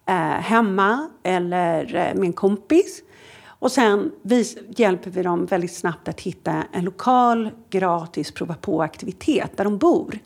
Eh, 0.06 0.14
hemma 0.40 1.10
eller 1.22 1.84
eh, 1.94 2.14
med 2.14 2.24
en 2.24 2.32
kompis. 2.32 3.02
Och 3.46 3.72
sen 3.72 4.12
vi, 4.22 4.44
hjälper 4.76 5.10
vi 5.10 5.22
dem 5.22 5.46
väldigt 5.46 5.74
snabbt 5.74 6.08
att 6.08 6.20
hitta 6.20 6.64
en 6.72 6.84
lokal, 6.84 7.50
gratis 7.70 8.30
prova 8.30 8.54
på-aktivitet 8.54 9.56
där 9.56 9.64
de 9.64 9.78
bor. 9.78 10.18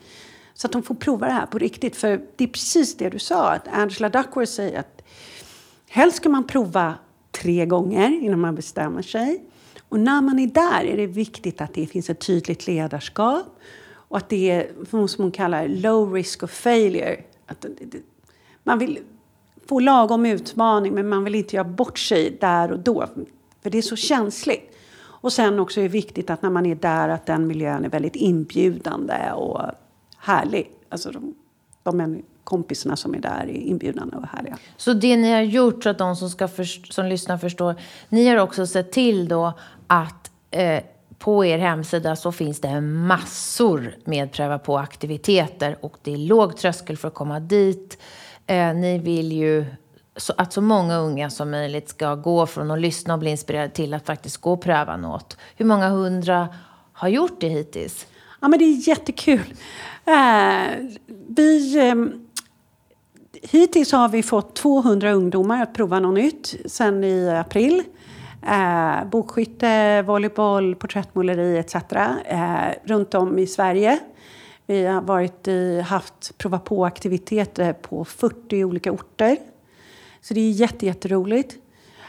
Så 0.55 0.67
att 0.67 0.73
de 0.73 0.83
får 0.83 0.95
prova 0.95 1.27
det 1.27 1.33
här 1.33 1.47
på 1.47 1.59
riktigt. 1.59 1.97
För 1.97 2.21
det 2.37 2.45
är 2.45 2.49
precis 2.49 2.97
det 2.97 3.09
du 3.09 3.19
sa, 3.19 3.51
att 3.53 3.69
Angela 3.69 4.09
Duckworth 4.09 4.53
säger 4.53 4.81
att 4.81 5.03
helst 5.89 6.17
ska 6.17 6.29
man 6.29 6.47
prova 6.47 6.95
tre 7.31 7.67
gånger 7.67 8.11
innan 8.11 8.41
man 8.41 8.55
bestämmer 8.55 9.03
sig. 9.03 9.45
Och 9.89 10.01
när 10.01 10.21
man 10.21 10.39
är 10.39 10.47
där 10.47 10.85
är 10.85 10.97
det 10.97 11.07
viktigt 11.07 11.61
att 11.61 11.75
det 11.75 11.87
finns 11.87 12.11
ett 12.11 12.21
tydligt 12.21 12.67
ledarskap 12.67 13.47
och 13.91 14.17
att 14.17 14.29
det 14.29 14.51
är 14.51 15.07
som 15.07 15.23
hon 15.25 15.33
kallar 15.33 15.69
low 15.69 16.15
risk 16.15 16.43
of 16.43 16.51
failure. 16.51 17.21
Att 17.47 17.67
man 18.65 18.79
vill 18.79 18.99
få 19.69 19.81
lagom 19.81 20.27
utmaning 20.27 20.95
men 20.95 21.09
man 21.09 21.25
vill 21.25 21.35
inte 21.35 21.57
göra 21.57 21.69
bort 21.69 21.99
sig 21.99 22.37
där 22.41 22.73
och 22.73 22.79
då. 22.79 23.07
För 23.63 23.71
det 23.71 23.79
är 23.79 23.83
så 23.83 23.97
känsligt. 23.97 24.75
Och 25.01 25.33
sen 25.33 25.59
också 25.59 25.81
är 25.81 25.83
det 25.83 25.89
viktigt 25.89 26.31
att 26.31 26.43
när 26.43 26.51
man 26.51 26.67
är 26.67 26.75
där 26.75 27.09
att 27.09 27.27
den 27.27 27.47
miljön 27.47 27.85
är 27.85 27.89
väldigt 27.89 28.17
inbjudande 28.17 29.33
och 29.33 29.61
härlig. 30.19 30.71
Alltså 30.89 31.11
de, 31.11 31.35
de 31.83 32.23
kompisarna 32.45 32.97
som 32.97 33.15
är 33.15 33.19
där 33.19 33.41
är 33.41 33.49
inbjudande 33.49 34.17
och 34.17 34.27
härliga. 34.27 34.59
Så 34.77 34.93
det 34.93 35.17
ni 35.17 35.33
har 35.33 35.41
gjort 35.41 35.83
så 35.83 35.89
att 35.89 35.99
de 35.99 36.17
som, 36.17 36.31
ska 36.31 36.49
först- 36.49 36.93
som 36.93 37.07
lyssnar 37.07 37.39
förstår. 37.39 37.75
Ni 38.09 38.29
har 38.29 38.37
också 38.37 38.67
sett 38.67 38.93
till 38.93 39.29
då 39.29 39.53
att 39.87 40.31
eh, 40.51 40.83
på 41.19 41.45
er 41.45 41.59
hemsida 41.59 42.17
så 42.17 42.33
finns 42.33 42.61
det 42.61 42.81
massor 42.81 43.97
med 44.05 44.33
pröva 44.33 44.59
på 44.59 44.79
aktiviteter 44.79 45.77
och 45.81 45.97
det 46.03 46.13
är 46.13 46.17
låg 46.17 46.57
tröskel 46.57 46.97
för 46.97 47.09
att 47.09 47.15
komma 47.15 47.41
dit. 47.41 47.99
Eh, 48.49 48.75
ni 48.75 48.99
vill 48.99 49.33
ju 49.33 49.67
så 50.17 50.33
att 50.37 50.53
så 50.53 50.61
många 50.61 50.97
unga 50.97 51.31
som 51.31 51.51
möjligt 51.51 51.89
ska 51.89 52.15
gå 52.15 52.47
från 52.47 52.71
att 52.71 52.81
lyssna 52.81 53.15
och 53.15 53.21
bli 53.21 53.31
inspirerade 53.31 53.69
till 53.69 53.95
att 53.95 54.07
faktiskt 54.07 54.37
gå 54.37 54.53
och 54.53 54.63
pröva 54.63 54.97
något. 54.97 55.37
Hur 55.57 55.65
många 55.65 55.89
hundra 55.89 56.49
har 56.93 57.09
gjort 57.09 57.41
det 57.41 57.49
hittills? 57.49 58.07
Ja, 58.41 58.49
men 58.49 58.59
det 58.59 58.65
är 58.65 58.89
jättekul. 58.89 59.55
Eh, 60.05 60.87
vi, 61.29 61.79
eh, 61.89 61.95
hittills 63.43 63.93
har 63.93 64.09
vi 64.09 64.23
fått 64.23 64.57
200 64.57 65.13
ungdomar 65.13 65.63
att 65.63 65.75
prova 65.75 66.01
något 66.01 66.15
nytt 66.15 66.55
sen 66.67 67.05
i 67.05 67.31
april. 67.31 67.83
Eh, 68.49 69.05
bokskytte, 69.11 70.03
volleyboll, 70.03 70.75
porträttmåleri 70.75 71.59
etc. 71.59 71.75
Eh, 72.25 72.41
runt 72.85 73.15
om 73.15 73.39
i 73.39 73.47
Sverige. 73.47 73.99
Vi 74.71 74.85
har 74.85 75.01
varit 75.01 75.49
i, 75.49 75.81
haft 75.81 76.39
prova 76.39 76.59
på-aktiviteter 76.59 77.73
på 77.73 78.05
40 78.05 78.65
olika 78.65 78.93
orter. 78.93 79.37
Så 80.21 80.35
det 80.35 80.41
är 80.41 80.51
jätte, 80.51 80.87
jätteroligt. 80.87 81.57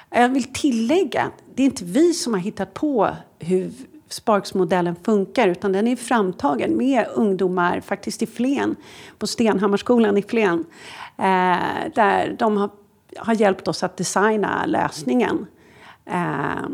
Jag 0.09 0.29
vill 0.29 0.43
tillägga 0.43 1.31
det 1.55 1.63
är 1.63 1.65
inte 1.65 1.85
vi 1.85 2.13
som 2.13 2.33
har 2.33 2.39
hittat 2.39 2.73
på 2.73 3.09
hur 3.39 3.71
Sparks-modellen 4.09 4.95
funkar 5.03 5.47
utan 5.47 5.71
den 5.71 5.87
är 5.87 5.95
framtagen 5.95 6.77
med 6.77 7.07
ungdomar 7.13 7.81
faktiskt 7.81 8.21
i 8.21 8.27
Flen, 8.27 8.75
på 9.17 9.27
Stenhammarskolan 9.27 10.17
i 10.17 10.21
Flen. 10.21 10.65
Eh, 11.17 11.91
där 11.95 12.35
de 12.39 12.57
har, 12.57 12.69
har 13.17 13.33
hjälpt 13.33 13.67
oss 13.67 13.83
att 13.83 13.97
designa 13.97 14.65
lösningen. 14.65 15.47
Eh, 16.05 16.69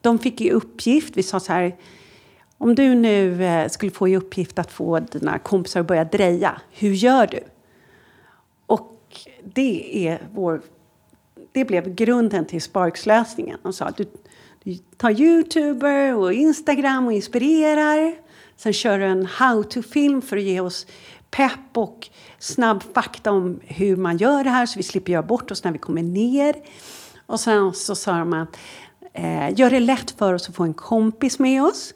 de 0.00 0.18
fick 0.18 0.40
i 0.40 0.50
uppgift, 0.50 1.16
vi 1.16 1.22
sa 1.22 1.40
så 1.40 1.52
här 1.52 1.76
om 2.60 2.74
du 2.74 2.94
nu 2.94 3.44
eh, 3.44 3.68
skulle 3.68 3.92
få 3.92 4.08
i 4.08 4.16
uppgift 4.16 4.58
att 4.58 4.72
få 4.72 4.98
dina 4.98 5.38
kompisar 5.38 5.80
att 5.80 5.86
börja 5.86 6.04
dreja, 6.04 6.60
hur 6.70 6.92
gör 6.92 7.26
du? 7.26 7.40
Och 8.66 8.98
det, 9.44 10.08
är 10.08 10.28
vår, 10.34 10.62
det 11.52 11.64
blev 11.64 11.94
grunden 11.94 12.46
till 12.46 12.62
Sparks-lösningen. 12.62 13.58
De 13.62 13.72
sa 13.72 13.84
att 13.84 13.96
du, 13.96 14.06
du 14.62 14.76
tar 14.96 15.10
Youtuber 15.10 16.14
och 16.14 16.32
Instagram 16.32 17.06
och 17.06 17.12
inspirerar. 17.12 18.14
Sen 18.56 18.72
kör 18.72 18.98
du 18.98 19.04
en 19.04 19.26
how-to-film 19.26 20.22
för 20.22 20.36
att 20.36 20.42
ge 20.42 20.60
oss 20.60 20.86
pepp 21.30 21.76
och 21.76 22.08
snabb 22.38 22.82
fakta 22.94 23.32
om 23.32 23.60
hur 23.62 23.96
man 23.96 24.16
gör 24.16 24.44
det 24.44 24.50
här 24.50 24.66
så 24.66 24.76
vi 24.76 24.82
slipper 24.82 25.12
göra 25.12 25.22
bort 25.22 25.50
oss 25.50 25.64
när 25.64 25.72
vi 25.72 25.78
kommer 25.78 26.02
ner. 26.02 26.54
Och 27.26 27.40
sen 27.40 27.74
så 27.74 27.94
sa 27.94 28.18
de 28.18 28.32
att 28.32 28.56
eh, 29.12 29.58
gör 29.58 29.70
det 29.70 29.80
lätt 29.80 30.10
för 30.10 30.34
oss 30.34 30.48
att 30.48 30.54
få 30.54 30.62
en 30.62 30.74
kompis 30.74 31.38
med 31.38 31.62
oss. 31.64 31.94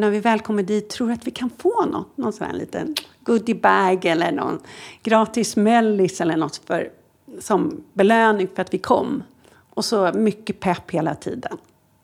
När 0.00 0.10
vi 0.10 0.20
väl 0.20 0.40
kommer 0.40 0.62
dit 0.62 0.88
tror 0.88 1.12
att 1.12 1.26
vi 1.26 1.30
kan 1.30 1.50
få 1.58 1.84
något, 1.84 2.16
någon 2.16 2.32
sån 2.32 2.46
här 2.46 2.54
liten 2.54 2.94
goodiebag 3.24 4.04
eller 4.04 4.32
någon 4.32 4.58
gratis 5.02 5.56
mellis 5.56 6.20
eller 6.20 6.36
något 6.36 6.56
för, 6.66 6.90
som 7.40 7.84
belöning 7.92 8.48
för 8.54 8.62
att 8.62 8.74
vi 8.74 8.78
kom. 8.78 9.22
Och 9.74 9.84
så 9.84 10.12
mycket 10.14 10.60
pepp 10.60 10.90
hela 10.90 11.14
tiden. 11.14 11.58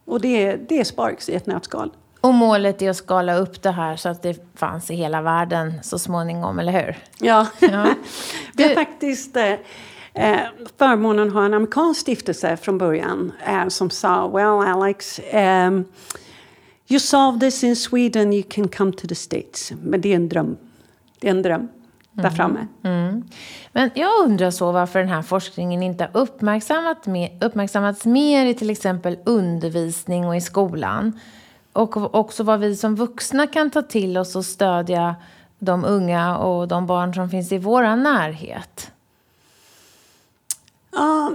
Och 0.04 0.20
det, 0.20 0.56
det 0.56 0.80
är 0.80 0.84
Sparks 0.84 1.28
i 1.28 1.34
ett 1.34 1.46
nötskal. 1.46 1.90
Och 2.20 2.34
målet 2.34 2.82
är 2.82 2.90
att 2.90 2.96
skala 2.96 3.36
upp 3.36 3.62
det 3.62 3.70
här 3.70 3.96
så 3.96 4.08
att 4.08 4.22
det 4.22 4.58
fanns 4.58 4.90
i 4.90 4.94
hela 4.94 5.22
världen 5.22 5.72
så 5.82 5.98
småningom, 5.98 6.58
eller 6.58 6.72
hur? 6.72 6.96
Ja. 7.18 7.46
ja. 7.60 7.86
Vi 8.54 8.62
har 8.62 8.74
faktiskt 8.74 9.36
eh, 9.36 9.52
eh, 10.14 10.40
förmånen 10.78 11.28
att 11.28 11.34
ha 11.34 11.44
en 11.44 11.54
amerikansk 11.54 12.00
stiftelse 12.00 12.56
från 12.56 12.78
början 12.78 13.32
eh, 13.46 13.68
som 13.68 13.90
sa, 13.90 14.28
well 14.28 14.74
Alex, 14.74 15.20
um, 15.32 15.84
You 16.88 17.00
solve 17.00 17.40
this 17.40 17.64
in 17.64 17.76
Sweden, 17.76 18.32
you 18.32 18.42
can 18.48 18.68
come 18.68 18.92
to 18.92 19.08
the 19.08 19.14
States. 19.14 19.72
Men 19.82 20.00
det 20.00 20.12
är 20.12 20.16
en 20.16 20.28
dröm. 20.28 20.56
Det 21.18 21.26
är 21.28 21.30
en 21.30 21.42
dröm 21.42 21.68
där 22.12 22.24
mm. 22.24 22.34
framme. 22.34 22.66
Mm. 22.82 23.24
Men 23.72 23.90
jag 23.94 24.24
undrar 24.24 24.50
så 24.50 24.72
varför 24.72 24.98
den 24.98 25.08
här 25.08 25.22
forskningen 25.22 25.82
inte 25.82 26.04
har 26.04 26.20
uppmärksammat 26.20 27.06
mer, 27.06 27.38
uppmärksammats 27.40 28.04
mer 28.04 28.46
i 28.46 28.54
till 28.54 28.70
exempel 28.70 29.18
undervisning 29.24 30.26
och 30.26 30.36
i 30.36 30.40
skolan. 30.40 31.20
Och 31.72 32.14
också 32.14 32.42
vad 32.42 32.60
vi 32.60 32.76
som 32.76 32.96
vuxna 32.96 33.46
kan 33.46 33.70
ta 33.70 33.82
till 33.82 34.18
oss 34.18 34.36
och 34.36 34.44
stödja 34.44 35.16
de 35.58 35.84
unga 35.84 36.36
och 36.38 36.68
de 36.68 36.86
barn 36.86 37.14
som 37.14 37.30
finns 37.30 37.52
i 37.52 37.58
vår 37.58 37.96
närhet. 37.96 38.90
Ja, 40.92 41.34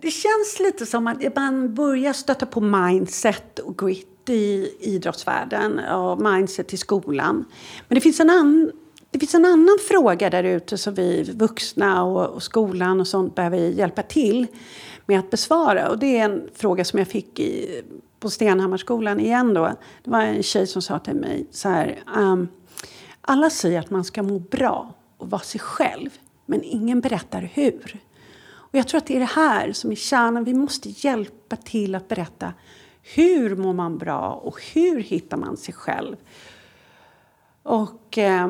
det 0.00 0.10
känns 0.10 0.60
lite 0.60 0.86
som 0.86 1.06
att 1.06 1.36
man 1.36 1.74
börjar 1.74 2.12
stöta 2.12 2.46
på 2.46 2.60
mindset 2.60 3.58
och 3.58 3.78
grit 3.78 4.28
i 4.28 4.74
idrottsvärlden 4.80 5.78
och 5.78 6.20
mindset 6.22 6.74
i 6.74 6.76
skolan. 6.76 7.44
Men 7.88 7.94
det 7.94 8.00
finns 8.00 8.20
en, 8.20 8.30
an, 8.30 8.72
det 9.10 9.18
finns 9.18 9.34
en 9.34 9.44
annan 9.44 9.78
fråga 9.88 10.30
där 10.30 10.44
ute 10.44 10.78
som 10.78 10.94
vi 10.94 11.22
vuxna 11.22 12.04
och, 12.04 12.26
och, 12.26 12.42
skolan 12.42 13.00
och 13.00 13.06
sånt 13.06 13.34
behöver 13.34 13.58
hjälpa 13.58 14.02
till 14.02 14.46
med 15.06 15.18
att 15.18 15.30
besvara. 15.30 15.88
Och 15.88 15.98
det 15.98 16.18
är 16.18 16.24
en 16.24 16.48
fråga 16.54 16.84
som 16.84 16.98
jag 16.98 17.08
fick 17.08 17.40
i, 17.40 17.82
på 18.20 18.30
Stenhammarskolan 18.30 19.20
igen 19.20 19.54
då. 19.54 19.72
Det 20.04 20.10
var 20.10 20.20
en 20.20 20.42
tjej 20.42 20.66
som 20.66 20.82
sa 20.82 20.98
till 20.98 21.14
mig 21.14 21.46
så 21.50 21.68
här. 21.68 22.02
Um, 22.16 22.48
alla 23.20 23.50
säger 23.50 23.80
att 23.80 23.90
man 23.90 24.04
ska 24.04 24.22
må 24.22 24.38
bra 24.38 24.94
och 25.16 25.30
vara 25.30 25.42
sig 25.42 25.60
själv, 25.60 26.10
men 26.46 26.62
ingen 26.64 27.00
berättar 27.00 27.50
hur. 27.54 28.00
Och 28.70 28.78
jag 28.78 28.88
tror 28.88 28.98
att 28.98 29.06
det 29.06 29.16
är 29.16 29.20
det 29.20 29.24
här 29.24 29.72
som 29.72 29.90
är 29.90 29.96
kärnan. 29.96 30.44
Vi 30.44 30.54
måste 30.54 30.88
hjälpa 30.88 31.56
till 31.56 31.94
att 31.94 32.08
berätta 32.08 32.52
hur 33.02 33.56
mår 33.56 33.72
man 33.72 33.98
bra 33.98 34.40
och 34.44 34.60
hur 34.74 35.02
hittar 35.02 35.36
man 35.36 35.56
sig 35.56 35.74
själv. 35.74 36.16
Och 37.62 38.18
eh, 38.18 38.48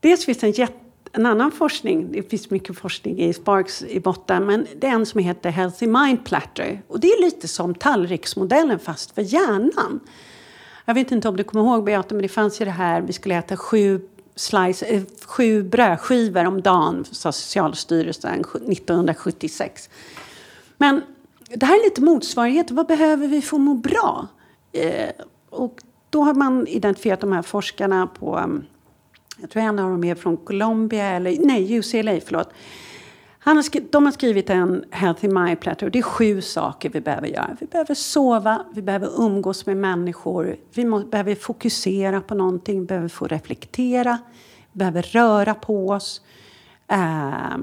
dels 0.00 0.24
finns 0.24 0.38
det 0.38 0.46
en, 0.46 0.52
jätt, 0.52 0.76
en 1.12 1.26
annan 1.26 1.50
forskning, 1.50 2.12
det 2.12 2.22
finns 2.22 2.50
mycket 2.50 2.78
forskning 2.78 3.18
i 3.18 3.32
Sparks 3.32 3.82
i 3.82 4.00
botten, 4.00 4.46
men 4.46 4.66
det 4.76 4.86
är 4.86 4.90
en 4.90 5.06
som 5.06 5.20
heter 5.20 5.50
Healthy 5.50 5.86
Mind 5.86 6.24
Platter. 6.24 6.82
Och 6.88 7.00
det 7.00 7.08
är 7.08 7.22
lite 7.22 7.48
som 7.48 7.74
tallriksmodellen 7.74 8.78
fast 8.78 9.14
för 9.14 9.22
hjärnan. 9.22 10.00
Jag 10.84 10.94
vet 10.94 11.12
inte 11.12 11.28
om 11.28 11.36
du 11.36 11.44
kommer 11.44 11.64
ihåg 11.64 11.84
Beata, 11.84 12.14
men 12.14 12.22
det 12.22 12.28
fanns 12.28 12.60
ju 12.60 12.64
det 12.64 12.70
här, 12.70 13.00
vi 13.00 13.12
skulle 13.12 13.34
äta 13.34 13.56
sju 13.56 14.00
slice, 14.40 14.86
eh, 14.86 15.02
sju 15.26 15.62
brödskivor 15.62 16.44
om 16.44 16.60
dagen, 16.60 17.04
sa 17.10 17.32
Socialstyrelsen 17.32 18.44
1976. 18.68 19.90
Men 20.76 21.02
det 21.54 21.66
här 21.66 21.80
är 21.80 21.84
lite 21.84 22.02
motsvarighet. 22.02 22.70
Vad 22.70 22.86
behöver 22.86 23.28
vi 23.28 23.42
för 23.42 23.56
att 23.56 23.60
må 23.60 23.74
bra? 23.74 24.28
Eh, 24.72 25.10
och 25.50 25.82
då 26.10 26.22
har 26.22 26.34
man 26.34 26.66
identifierat 26.66 27.20
de 27.20 27.32
här 27.32 27.42
forskarna 27.42 28.06
på, 28.06 28.38
mm, 28.38 28.64
jag 29.40 29.50
tror 29.50 29.62
en 29.62 29.78
av 29.78 29.90
dem 29.90 30.04
är 30.04 30.14
från 30.14 30.36
Colombia, 30.36 31.04
eller 31.04 31.36
nej, 31.40 31.78
UCLA, 31.78 32.20
förlåt. 32.26 32.48
Han 33.42 33.56
har 33.56 33.62
skrivit, 33.62 33.92
de 33.92 34.04
har 34.04 34.12
skrivit 34.12 34.50
en 34.50 34.84
Healthy 34.90 35.28
Mind 35.28 35.60
Platter. 35.60 35.90
Det 35.90 35.98
är 35.98 36.02
sju 36.02 36.40
saker 36.40 36.90
vi 36.90 37.00
behöver 37.00 37.28
göra. 37.28 37.56
Vi 37.60 37.66
behöver 37.66 37.94
sova, 37.94 38.64
vi 38.74 38.82
behöver 38.82 39.22
umgås 39.24 39.66
med 39.66 39.76
människor, 39.76 40.56
vi 40.74 40.84
må, 40.84 40.98
behöver 40.98 41.34
fokusera 41.34 42.20
på 42.20 42.34
någonting, 42.34 42.80
vi 42.80 42.86
behöver 42.86 43.08
få 43.08 43.26
reflektera, 43.26 44.18
vi 44.72 44.78
behöver 44.78 45.02
röra 45.02 45.54
på 45.54 45.88
oss. 45.88 46.22
Eh, 46.88 47.56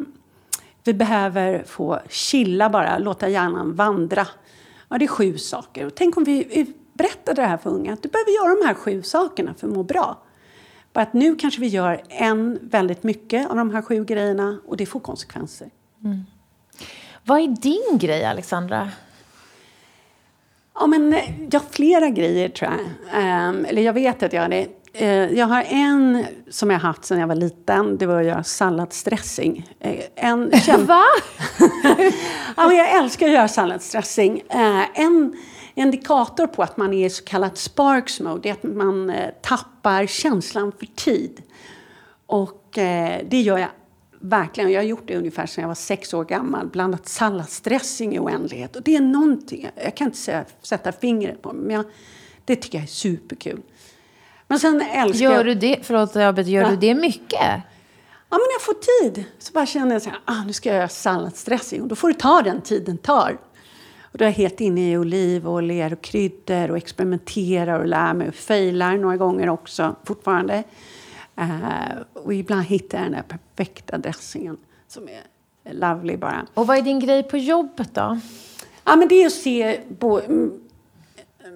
vi 0.84 0.94
behöver 0.94 1.64
få 1.64 2.00
chilla 2.10 2.70
bara, 2.70 2.98
låta 2.98 3.30
hjärnan 3.30 3.76
vandra. 3.76 4.28
Ja, 4.90 4.98
det 4.98 5.06
är 5.06 5.10
sju 5.10 5.38
saker. 5.38 5.86
Och 5.86 5.96
tänk 5.96 6.18
om 6.18 6.24
vi 6.24 6.74
berättade 6.94 7.42
det 7.42 7.48
här 7.48 7.58
för 7.58 7.70
unga, 7.70 7.94
att 7.94 8.04
du 8.04 8.10
behöver 8.10 8.32
göra 8.32 8.62
de 8.62 8.68
här 8.68 8.74
sju 8.74 9.04
sakerna 9.04 9.54
för 9.54 9.68
att 9.68 9.74
må 9.74 9.84
bra. 9.84 10.18
Bara 10.98 11.04
att 11.04 11.14
nu 11.14 11.36
kanske 11.36 11.62
vi 11.62 11.68
gör 11.68 12.02
en 12.10 12.60
väldigt 12.62 13.04
mycket 13.04 13.50
av 13.50 13.56
de 13.56 13.72
här 13.72 13.82
sju 13.82 14.06
grejerna 14.06 14.58
och 14.68 14.78
det 14.78 14.86
får 14.86 15.00
konsekvenser. 15.00 15.70
Mm. 16.04 16.26
Vad 17.24 17.40
är 17.40 17.48
din 17.48 17.98
grej, 18.00 18.26
Alexandra? 18.26 18.90
Ja, 20.76 20.88
men, 20.88 21.16
ja, 21.52 21.60
flera 21.72 22.10
grejer 22.10 22.50
tror 22.50 22.72
jag. 22.72 22.80
Um, 23.50 23.66
eller 23.66 23.82
jag 23.82 23.94
vet 23.94 24.24
att 24.24 24.34
jag 24.34 24.42
har 24.42 24.50
det. 24.50 24.68
Uh, 25.02 25.38
jag 25.38 25.46
har 25.46 25.64
en 25.68 26.26
som 26.50 26.70
jag 26.70 26.80
haft 26.80 27.06
sedan 27.06 27.20
jag 27.20 27.28
var 27.28 27.36
liten. 27.36 27.98
Det 27.98 28.06
var 28.06 28.20
att 28.20 28.26
göra 28.26 28.44
salladsdressing. 28.44 29.70
Uh, 29.86 30.00
en, 30.16 30.50
Va? 30.86 31.04
ja, 32.58 32.68
men 32.68 32.76
jag 32.76 32.96
älskar 32.96 33.26
att 33.26 33.34
göra 33.34 33.48
salladsdressing. 33.48 34.44
Uh, 34.56 35.00
en 35.00 35.36
indikator 35.78 36.48
på 36.48 36.64
att 36.64 36.78
man 36.78 36.94
är 36.94 37.06
i 37.06 37.10
så 37.10 37.24
kallat 37.24 37.58
sparks 37.58 38.20
mode 38.20 38.50
är 38.50 38.54
att 38.54 38.64
man 38.64 39.10
eh, 39.10 39.30
tappar 39.42 40.06
känslan 40.06 40.72
för 40.80 40.86
tid. 40.86 41.42
Och 42.26 42.78
eh, 42.78 43.22
det 43.30 43.42
gör 43.42 43.58
jag 43.58 43.70
verkligen. 44.20 44.72
Jag 44.72 44.80
har 44.80 44.86
gjort 44.86 45.08
det 45.08 45.18
ungefär 45.18 45.46
sedan 45.46 45.62
jag 45.62 45.68
var 45.68 45.76
sex 45.76 46.14
år 46.14 46.26
gammal. 46.26 46.68
Blandat 46.68 47.08
salladsdressing 47.08 48.16
i 48.16 48.20
oändlighet. 48.20 48.76
Och 48.76 48.82
det 48.82 48.96
är 48.96 49.02
någonting, 49.02 49.70
jag 49.76 49.98
kan 49.98 50.08
inte 50.08 50.18
säga, 50.18 50.46
sätta 50.62 50.92
fingret 50.92 51.42
på 51.42 51.54
men 51.54 51.76
jag, 51.76 51.86
det 52.46 52.56
tycker 52.56 52.78
jag 52.78 52.84
är 52.84 52.88
superkul. 52.88 53.62
Men 54.48 54.60
sen 54.60 54.82
älskar 54.82 55.24
gör 55.24 55.44
du 55.44 55.56
det, 55.56 55.80
förlåt 55.84 56.16
jag 56.16 56.40
gör 56.40 56.64
ja. 56.64 56.70
du 56.70 56.76
det 56.76 56.96
mycket? 56.96 57.62
Ja, 58.30 58.38
men 58.38 58.40
när 58.40 58.54
jag 58.54 58.62
får 58.62 59.02
tid 59.02 59.24
så 59.40 59.54
bara 59.54 59.66
känner 59.66 59.96
jag 59.96 60.02
så 60.02 60.10
här, 60.10 60.20
ah, 60.26 60.44
nu 60.44 60.54
ska 60.54 60.70
jag 60.70 60.76
göra 60.76 60.90
salladsdressing. 60.90 61.82
Och 61.82 61.88
då 61.88 61.96
får 61.96 62.08
det 62.08 62.20
ta 62.20 62.42
den 62.42 62.62
tiden 62.62 62.98
tar. 62.98 63.38
Och 64.18 64.20
då 64.20 64.26
är 64.26 64.30
jag 64.30 64.36
helt 64.36 64.62
inne 64.62 64.92
i 64.92 64.98
olivoljer 64.98 65.94
och 65.94 66.02
kryddor 66.02 66.72
och 66.72 66.78
experimenterar 66.78 67.80
och 67.80 67.88
lär 67.88 68.14
mig 68.14 68.28
och 68.28 68.36
failar 68.36 68.98
några 68.98 69.18
gånger 69.18 69.50
också 69.50 69.96
fortfarande. 70.04 70.64
Uh, 71.40 71.98
och 72.14 72.34
ibland 72.34 72.64
hittar 72.64 72.98
jag 72.98 73.06
den 73.06 73.12
där 73.12 73.38
perfekta 73.38 73.98
dressingen 73.98 74.58
som 74.88 75.08
är 75.08 75.74
lovely 75.74 76.18
bara. 76.18 76.46
Och 76.54 76.68
vad 76.68 76.78
är 76.78 76.82
din 76.82 77.00
grej 77.00 77.24
på 77.24 77.38
jobbet 77.38 77.90
då? 77.94 78.20
Ja, 78.84 78.96
men 78.96 79.08
det 79.08 79.24
är 79.24 79.26
att 79.26 79.34
se... 79.34 79.80
Bo, 80.00 80.22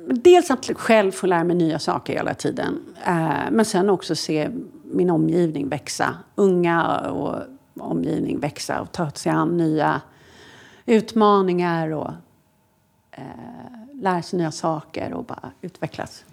dels 0.08 0.52
att 0.52 0.70
själv 0.76 1.12
få 1.12 1.28
lära 1.28 1.44
mig 1.44 1.56
nya 1.56 1.80
saker 1.80 2.14
hela 2.14 2.34
tiden. 2.34 2.80
Uh, 3.08 3.52
men 3.52 3.66
sen 3.66 3.90
också 3.90 4.16
se 4.16 4.50
min 4.84 5.10
omgivning 5.10 5.70
växa. 5.70 6.16
Unga 6.36 7.00
och 7.00 7.36
omgivning 7.80 8.40
växa 8.40 8.82
och 8.82 8.92
ta 8.92 9.12
sig 9.12 9.32
an 9.32 9.58
nya 9.58 10.02
utmaningar 10.86 11.90
och 11.90 12.12
eh, 13.22 14.02
lära 14.02 14.22
sig 14.22 14.40
nya 14.40 14.52
saker 14.52 15.14
och 15.14 15.24
bara 15.24 15.52
utvecklas. 15.62 16.26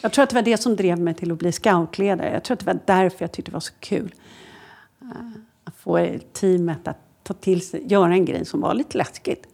Jag 0.00 0.12
tror 0.12 0.22
att 0.22 0.30
det 0.30 0.34
var 0.34 0.42
det 0.42 0.56
som 0.56 0.76
drev 0.76 0.98
mig 0.98 1.14
till 1.14 1.32
att 1.32 1.38
bli 1.38 1.52
scoutledare. 1.52 2.32
Jag 2.32 2.44
tror 2.44 2.54
att 2.54 2.60
det 2.60 2.66
var 2.66 2.78
därför 2.84 3.24
jag 3.24 3.32
tyckte 3.32 3.50
det 3.50 3.54
var 3.54 3.60
så 3.60 3.74
kul. 3.80 4.14
Eh, 5.02 5.08
att 5.64 5.74
få 5.74 6.08
teamet 6.32 6.88
att 6.88 6.98
ta 7.22 7.34
till 7.34 7.68
sig, 7.68 7.92
göra 7.92 8.12
en 8.12 8.24
grej 8.24 8.44
som 8.44 8.60
var 8.60 8.74
lite 8.74 8.98
läskigt. 8.98 9.46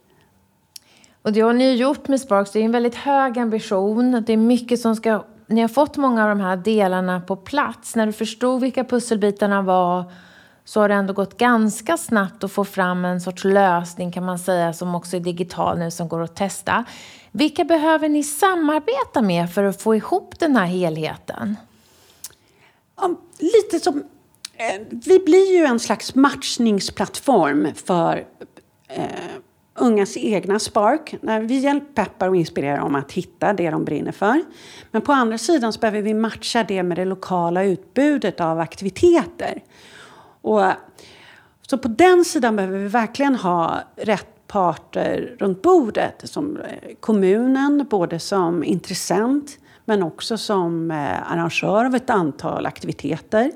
Och 1.23 1.33
det 1.33 1.41
har 1.41 1.53
ni 1.53 1.75
gjort 1.75 2.09
med 2.09 2.21
Sparks. 2.21 2.53
Det 2.53 2.61
är 2.61 2.65
en 2.65 2.73
väldigt 2.73 2.95
hög 2.95 3.39
ambition. 3.39 4.25
Det 4.27 4.33
är 4.33 4.37
mycket 4.37 4.81
som 4.81 4.97
ska... 4.97 5.25
Ni 5.47 5.61
har 5.61 5.69
fått 5.69 5.97
många 5.97 6.23
av 6.23 6.29
de 6.29 6.41
här 6.41 6.57
delarna 6.57 7.21
på 7.21 7.37
plats. 7.37 7.97
När 7.97 8.07
du 8.07 8.13
förstod 8.13 8.61
vilka 8.61 8.85
pusselbitarna 8.85 9.63
var 9.63 10.05
så 10.65 10.81
har 10.81 10.89
det 10.89 10.95
ändå 10.95 11.13
gått 11.13 11.37
ganska 11.37 11.97
snabbt 11.97 12.45
att 12.45 12.53
få 12.53 12.65
fram 12.65 13.05
en 13.05 13.21
sorts 13.21 13.45
lösning 13.45 14.13
kan 14.13 14.25
man 14.25 14.39
säga 14.39 14.73
som 14.73 14.95
också 14.95 15.17
är 15.17 15.21
digital 15.21 15.79
nu 15.79 15.91
som 15.91 16.09
går 16.09 16.23
att 16.23 16.37
testa. 16.37 16.85
Vilka 17.33 17.65
behöver 17.65 18.09
ni 18.09 18.25
samarbeta 18.25 19.23
med 19.23 19.53
för 19.53 19.65
att 19.65 19.83
få 19.83 19.95
ihop 19.95 20.39
den 20.39 20.57
här 20.57 20.67
helheten? 20.67 21.57
Ja, 22.97 23.15
lite 23.39 23.81
som... 23.81 24.05
Eh, 24.57 24.81
vi 24.91 25.19
blir 25.19 25.57
ju 25.57 25.65
en 25.65 25.81
slags 25.81 26.15
matchningsplattform 26.15 27.69
för 27.75 28.27
eh, 28.89 29.05
ungas 29.75 30.17
egna 30.17 30.59
spark. 30.59 31.15
Vi 31.43 31.59
hjälper, 31.59 32.05
peppar 32.05 32.29
och 32.29 32.37
inspirerar 32.37 32.79
dem 32.79 32.95
att 32.95 33.13
hitta 33.13 33.53
det 33.53 33.71
de 33.71 33.85
brinner 33.85 34.13
för. 34.13 34.43
Men 34.91 35.03
på 35.03 35.13
andra 35.13 35.39
sidan 35.39 35.73
så 35.73 35.81
behöver 35.81 36.03
vi 36.03 36.15
matcha 36.15 36.65
det 36.65 36.83
med 36.83 36.99
det 36.99 37.05
lokala 37.05 37.65
utbudet 37.65 38.41
av 38.41 38.61
aktiviteter. 38.61 39.63
Och, 40.45 40.63
så 41.63 41.79
på 41.79 41.89
den 41.89 42.25
sidan 42.25 42.57
behöver 42.57 42.79
vi 42.79 42.89
verkligen 42.89 43.35
ha 43.35 43.81
rätt 43.97 44.47
parter 44.47 45.37
runt 45.39 45.63
bordet. 45.63 46.23
Som 46.25 46.57
eh, 46.57 46.95
kommunen, 47.01 47.87
både 47.91 48.19
som 48.19 48.65
intressent 48.65 49.59
men 49.85 50.03
också 50.03 50.39
som 50.39 50.91
eh, 50.91 51.33
arrangör 51.33 51.85
av 51.85 51.95
ett 51.95 52.11
antal 52.11 52.67
aktiviteter. 52.67 53.53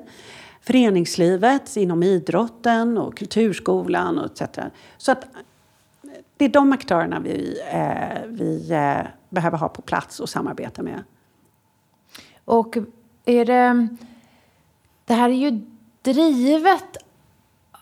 Föreningslivet 0.61 1.77
inom 1.77 2.03
idrotten 2.03 2.97
och 2.97 3.17
kulturskolan 3.17 4.19
och 4.19 4.41
etc. 4.41 4.59
Så 4.97 5.11
att 5.11 5.23
eh, 5.23 5.29
det 6.37 6.45
är 6.45 6.49
de 6.49 6.71
aktörerna 6.71 7.19
vi, 7.19 7.61
eh, 7.71 8.27
vi 8.27 8.75
behöver 9.29 9.57
ha 9.57 9.69
på 9.69 9.81
plats 9.81 10.19
och 10.19 10.29
samarbeta 10.29 10.83
med. 10.83 11.03
Och 12.45 12.77
är 13.25 13.45
det... 13.45 13.87
Det 15.05 15.13
här 15.15 15.29
är 15.29 15.33
ju 15.33 15.61
drivet 16.01 16.97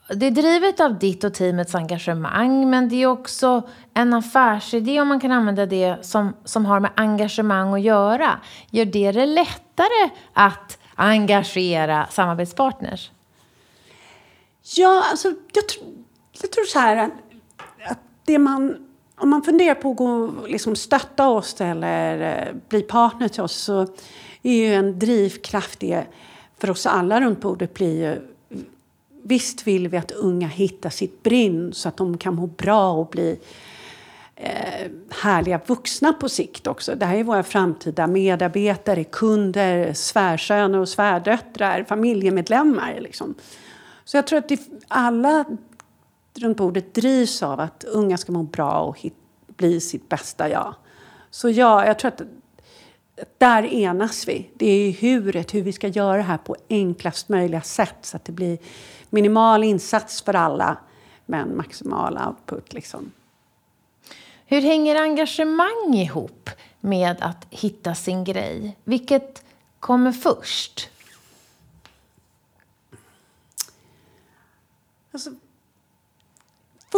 det 0.10 0.26
är 0.26 0.32
drivet 0.32 0.80
av 0.80 1.00
ditt 1.00 1.24
och 1.24 1.34
teamets 1.34 1.76
engagemang 1.76 2.70
men 2.70 2.90
det 2.90 3.04
är 3.04 3.08
också 3.08 3.70
en 3.94 4.14
affärsidé 4.14 5.02
om 5.02 5.08
man 5.08 5.20
kan 5.20 5.32
använda 5.32 5.66
det 5.66 6.06
som, 6.06 6.34
som 6.44 6.66
har 6.66 6.80
med 6.80 6.92
engagemang 6.96 7.74
att 7.74 7.82
göra. 7.82 8.40
Gör 8.70 8.86
det 8.86 9.12
det 9.12 9.26
lättare 9.26 10.10
att 10.34 10.78
engagera 10.96 12.08
samarbetspartners? 12.12 13.12
Ja, 14.76 15.04
alltså 15.12 15.28
jag, 15.28 15.68
tr 15.68 15.78
jag 16.42 16.52
tror 16.52 16.66
så 16.66 16.80
här 16.80 16.98
att 16.98 18.00
det 18.26 18.40
man 18.40 18.88
om 19.20 19.30
man 19.30 19.42
funderar 19.42 19.76
på 19.76 19.92
att 19.92 19.98
gå, 19.98 20.32
liksom 20.48 20.76
stötta 20.76 21.28
oss 21.28 21.62
eller 21.62 22.22
eh, 22.22 22.54
bli 22.70 22.82
partner 22.82 23.28
till 23.28 23.44
oss 23.44 23.56
så 23.56 23.88
är 24.42 24.54
ju 24.54 24.74
en 24.74 25.00
drivkraft 25.00 25.80
det 25.80 26.06
för 26.58 26.70
oss 26.70 26.86
alla 26.86 27.22
runt 27.22 27.42
bordet 27.42 27.74
blir 27.74 28.10
ju 28.10 28.22
Visst 29.30 29.68
vill 29.68 29.88
vi 29.88 29.98
att 29.98 30.12
unga 30.12 30.48
hittar 30.48 30.90
sitt 30.90 31.24
brinn 31.24 31.74
så 31.74 31.90
att 31.90 31.98
de 31.98 32.18
kan 32.18 32.36
må 32.36 32.48
bra 32.48 32.92
och 32.92 33.08
bli 33.08 33.40
eh, 34.36 34.92
härliga 35.10 35.62
vuxna 35.66 36.14
på 36.14 36.30
sikt 36.30 36.68
också. 36.68 36.96
Det 36.96 37.06
här 37.06 37.16
är 37.16 37.24
våra 37.24 37.44
framtida 37.44 38.08
medarbetare, 38.08 39.04
kunder, 39.04 39.94
svärsöner 39.94 40.80
och 40.80 40.90
svärdöttrar, 40.90 41.84
familjemedlemmar. 41.84 42.98
Liksom. 43.00 43.36
Så 44.04 44.18
jag 44.18 44.28
tror 44.28 44.40
att 44.40 44.50
det, 44.50 44.60
alla 44.88 45.46
runt 46.40 46.58
bordet 46.58 46.94
drivs 46.94 47.44
av 47.44 47.60
att 47.60 47.84
unga 47.84 48.18
ska 48.18 48.32
må 48.32 48.44
bra 48.44 48.80
och 48.80 49.00
hit, 49.00 49.16
bli 49.48 49.80
sitt 49.80 50.10
bästa 50.10 50.50
jag. 50.50 50.76
Så 51.30 51.50
ja, 51.50 51.86
jag 51.86 52.00
tror 52.00 52.12
att 52.12 52.22
där 53.38 53.64
enas 53.64 54.28
vi. 54.28 54.50
Det 54.54 54.66
är 54.66 54.92
huret, 54.92 55.54
hur 55.54 55.62
vi 55.62 55.74
ska 55.74 55.88
göra 55.88 56.18
det 56.18 56.24
här 56.24 56.38
på 56.38 56.56
enklast 56.70 57.30
möjliga 57.30 57.62
sätt 57.62 57.98
så 58.02 58.18
att 58.18 58.26
det 58.26 58.32
blir 58.32 58.58
minimal 59.10 59.64
insats 59.64 60.22
för 60.22 60.34
alla 60.34 60.78
med 61.26 61.42
en 61.42 61.58
maximal 61.58 62.20
output. 62.28 62.74
Liksom. 62.74 63.12
Hur 64.46 64.62
hänger 64.62 64.96
engagemang 64.96 65.94
ihop 65.94 66.50
med 66.80 67.18
att 67.22 67.48
hitta 67.50 67.96
sin 67.96 68.24
grej? 68.24 68.78
Vilket 68.84 69.44
kommer 69.80 70.12
först? 70.12 70.90
Alltså, 75.12 75.32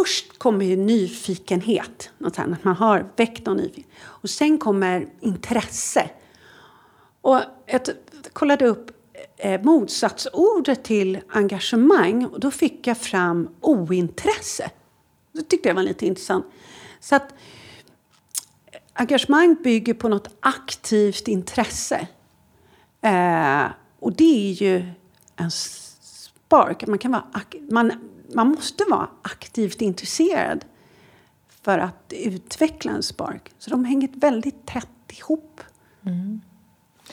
först 0.00 0.38
kommer 0.38 0.64
ju 0.64 0.76
nyfikenhet, 0.76 2.10
något 2.18 2.36
här, 2.36 2.52
att 2.52 2.64
man 2.64 2.76
har 2.76 3.06
väckt 3.16 3.46
någon 3.46 3.56
nyfikenhet. 3.56 3.90
Och 4.00 4.30
sen 4.30 4.58
kommer 4.58 5.06
intresse. 5.20 6.10
Och 7.20 7.40
jag 7.66 7.80
kollade 8.32 8.66
upp 8.66 8.90
eh, 9.36 9.62
motsatsordet 9.62 10.84
till 10.84 11.18
engagemang 11.28 12.26
och 12.26 12.40
då 12.40 12.50
fick 12.50 12.86
jag 12.86 12.98
fram 12.98 13.48
ointresse. 13.60 14.70
Det 15.32 15.42
tyckte 15.42 15.68
jag 15.68 15.74
var 15.74 15.82
lite 15.82 16.06
intressant. 16.06 16.46
Så 17.00 17.16
att 17.16 17.34
eh, 18.72 18.80
engagemang 18.92 19.56
bygger 19.62 19.94
på 19.94 20.08
något 20.08 20.28
aktivt 20.40 21.28
intresse. 21.28 22.08
Eh, 23.00 23.64
och 23.98 24.12
det 24.12 24.50
är 24.50 24.52
ju 24.52 24.86
en 25.36 25.50
spark. 25.50 26.86
Man, 26.86 26.98
kan 26.98 27.12
vara, 27.12 27.24
man, 27.70 27.92
man 28.34 28.48
måste 28.48 28.84
vara 28.90 29.08
aktivt 29.22 29.80
intresserad 29.80 30.64
för 31.62 31.78
att 31.78 32.12
utveckla 32.16 32.92
en 32.92 33.02
spark. 33.02 33.52
Så 33.58 33.70
de 33.70 33.84
hänger 33.84 34.08
väldigt 34.12 34.66
tätt 34.66 34.88
ihop. 35.18 35.60
Mm. 36.06 36.40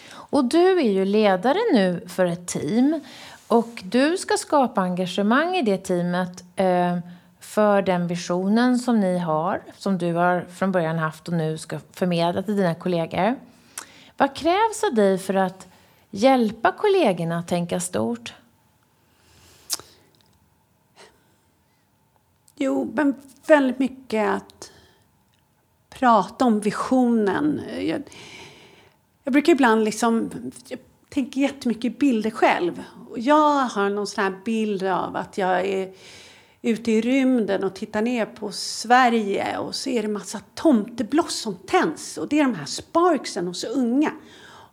Och 0.10 0.46
du 0.46 0.80
är 0.80 0.90
ju 0.90 1.06
ledare 1.06 1.60
nu 1.74 2.08
för 2.08 2.26
ett 2.26 2.48
team. 2.48 3.00
Och 3.48 3.84
du 3.84 4.18
ska 4.18 4.38
skapa 4.38 4.82
engagemang 4.82 5.56
i 5.56 5.62
det 5.62 5.78
teamet 5.78 6.44
eh, 6.56 6.98
för 7.40 7.82
den 7.82 8.08
visionen 8.08 8.80
som 8.80 9.00
ni 9.00 9.18
har, 9.18 9.62
som 9.78 9.98
du 9.98 10.14
har 10.14 10.46
från 10.50 10.72
början 10.72 10.98
haft 10.98 11.28
och 11.28 11.34
nu 11.34 11.58
ska 11.58 11.80
förmedla 11.92 12.42
till 12.42 12.56
dina 12.56 12.76
kollegor. 12.76 13.36
Vad 14.18 14.36
krävs 14.36 14.84
av 14.90 14.96
dig 14.96 15.18
för 15.18 15.34
att 15.34 15.68
hjälpa 16.10 16.72
kollegorna 16.72 17.40
att 17.40 17.48
tänka 17.48 17.80
stort? 17.80 18.34
Jo, 22.60 22.92
men 22.96 23.16
väldigt 23.48 23.80
mycket 23.80 24.30
att 24.30 24.72
prata 25.90 26.46
om 26.46 26.60
visionen. 26.60 27.62
Jag, 27.80 28.04
jag 29.24 29.34
brukar 29.34 29.52
ibland 29.52 29.84
liksom... 29.84 30.30
Jag 30.68 30.80
tänker 31.10 31.42
jättemycket 31.42 32.00
bilder 32.00 32.30
själv. 32.30 32.84
Och 33.10 33.20
jag 33.20 33.64
har 33.64 33.90
någon 33.90 34.08
sån 34.08 34.24
här 34.24 34.34
bild 34.46 34.84
av 34.84 35.16
att 35.16 35.38
jag 35.38 35.66
är 35.66 35.94
ute 36.62 36.92
i 36.92 37.02
rymden 37.02 37.64
och 37.64 37.76
tittar 37.76 38.02
ner 38.02 38.26
på 38.26 38.52
Sverige 38.52 39.58
och 39.58 39.76
så 39.76 39.90
är 39.90 40.02
det 40.02 40.08
massa 40.08 40.42
tomtebloss 40.56 41.40
som 41.40 41.56
tänds. 41.56 42.18
Och 42.18 42.28
det 42.28 42.40
är 42.40 42.44
de 42.44 42.56
här 42.56 42.66
sparksen 42.66 43.48
hos 43.48 43.64
unga. 43.64 44.12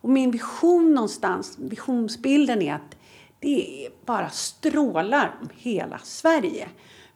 Och 0.01 0.09
min 0.09 0.31
vision 0.31 0.93
någonstans, 0.93 1.55
visionsbilden 1.57 2.61
är 2.61 2.73
att 2.73 2.95
det 3.39 3.89
bara 4.05 4.29
strålar 4.29 5.35
om 5.41 5.49
hela 5.53 5.99
Sverige. 6.03 6.67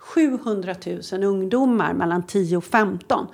700 0.10 0.76
000 1.12 1.24
ungdomar 1.24 1.93
mellan 1.93 2.24
10 2.24 2.58
och 2.58 2.63
15. 2.63 3.28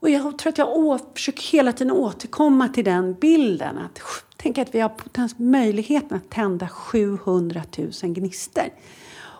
Och 0.00 0.10
jag 0.10 0.38
tror 0.38 0.50
att 0.50 0.58
jag 0.58 1.00
försöker 1.14 1.42
hela 1.42 1.72
tiden 1.72 1.92
återkomma 1.92 2.68
till 2.68 2.84
den 2.84 3.14
bilden. 3.14 3.78
Att, 3.78 4.00
tänk 4.36 4.58
att 4.58 4.74
vi 4.74 4.80
har 4.80 5.42
möjligheten 5.42 6.16
att 6.16 6.30
tända 6.30 6.68
700 6.68 7.62
000 7.78 7.90
gnistor. 8.02 8.68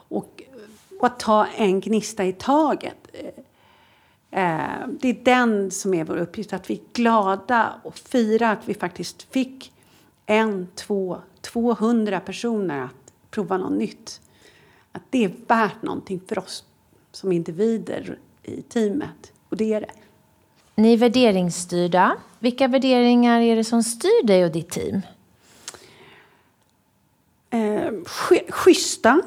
Och, 0.09 0.43
och 1.01 1.07
att 1.07 1.21
ta 1.21 1.47
en 1.47 1.81
gnista 1.81 2.25
i 2.25 2.33
taget. 2.33 3.09
Eh, 4.31 4.45
eh, 4.45 4.89
det 5.01 5.09
är 5.09 5.25
den 5.25 5.71
som 5.71 5.95
är 5.95 6.05
vår 6.05 6.17
uppgift, 6.17 6.53
att 6.53 6.71
vi 6.71 6.75
är 6.75 6.93
glada 6.93 7.81
och 7.83 7.97
firar 7.97 8.53
att 8.53 8.69
vi 8.69 8.75
faktiskt 8.75 9.23
fick 9.23 9.73
en, 10.27 10.69
två, 10.75 11.19
200 11.41 12.21
personer 12.21 12.83
att 12.83 13.13
prova 13.31 13.59
något 13.59 13.79
nytt. 13.79 14.21
Att 14.93 15.03
det 15.11 15.25
är 15.25 15.33
värt 15.47 15.83
någonting 15.83 16.21
för 16.29 16.39
oss 16.39 16.65
som 17.13 17.33
individer 17.33 18.19
i 18.43 18.63
teamet. 18.63 19.33
Och 19.49 19.57
det 19.57 19.75
är 19.75 19.81
det. 19.81 19.91
Ni 20.75 20.93
är 20.93 20.97
värderingsstyrda. 20.97 22.17
Vilka 22.39 22.69
värderingar 22.69 23.41
är 23.41 23.57
det 23.57 23.65
som 23.65 23.83
styr 23.83 24.27
dig 24.27 24.45
och 24.45 24.53
ditt 24.53 24.71
team? 24.71 25.03
Eh, 27.51 27.91
schyssta. 28.49 29.21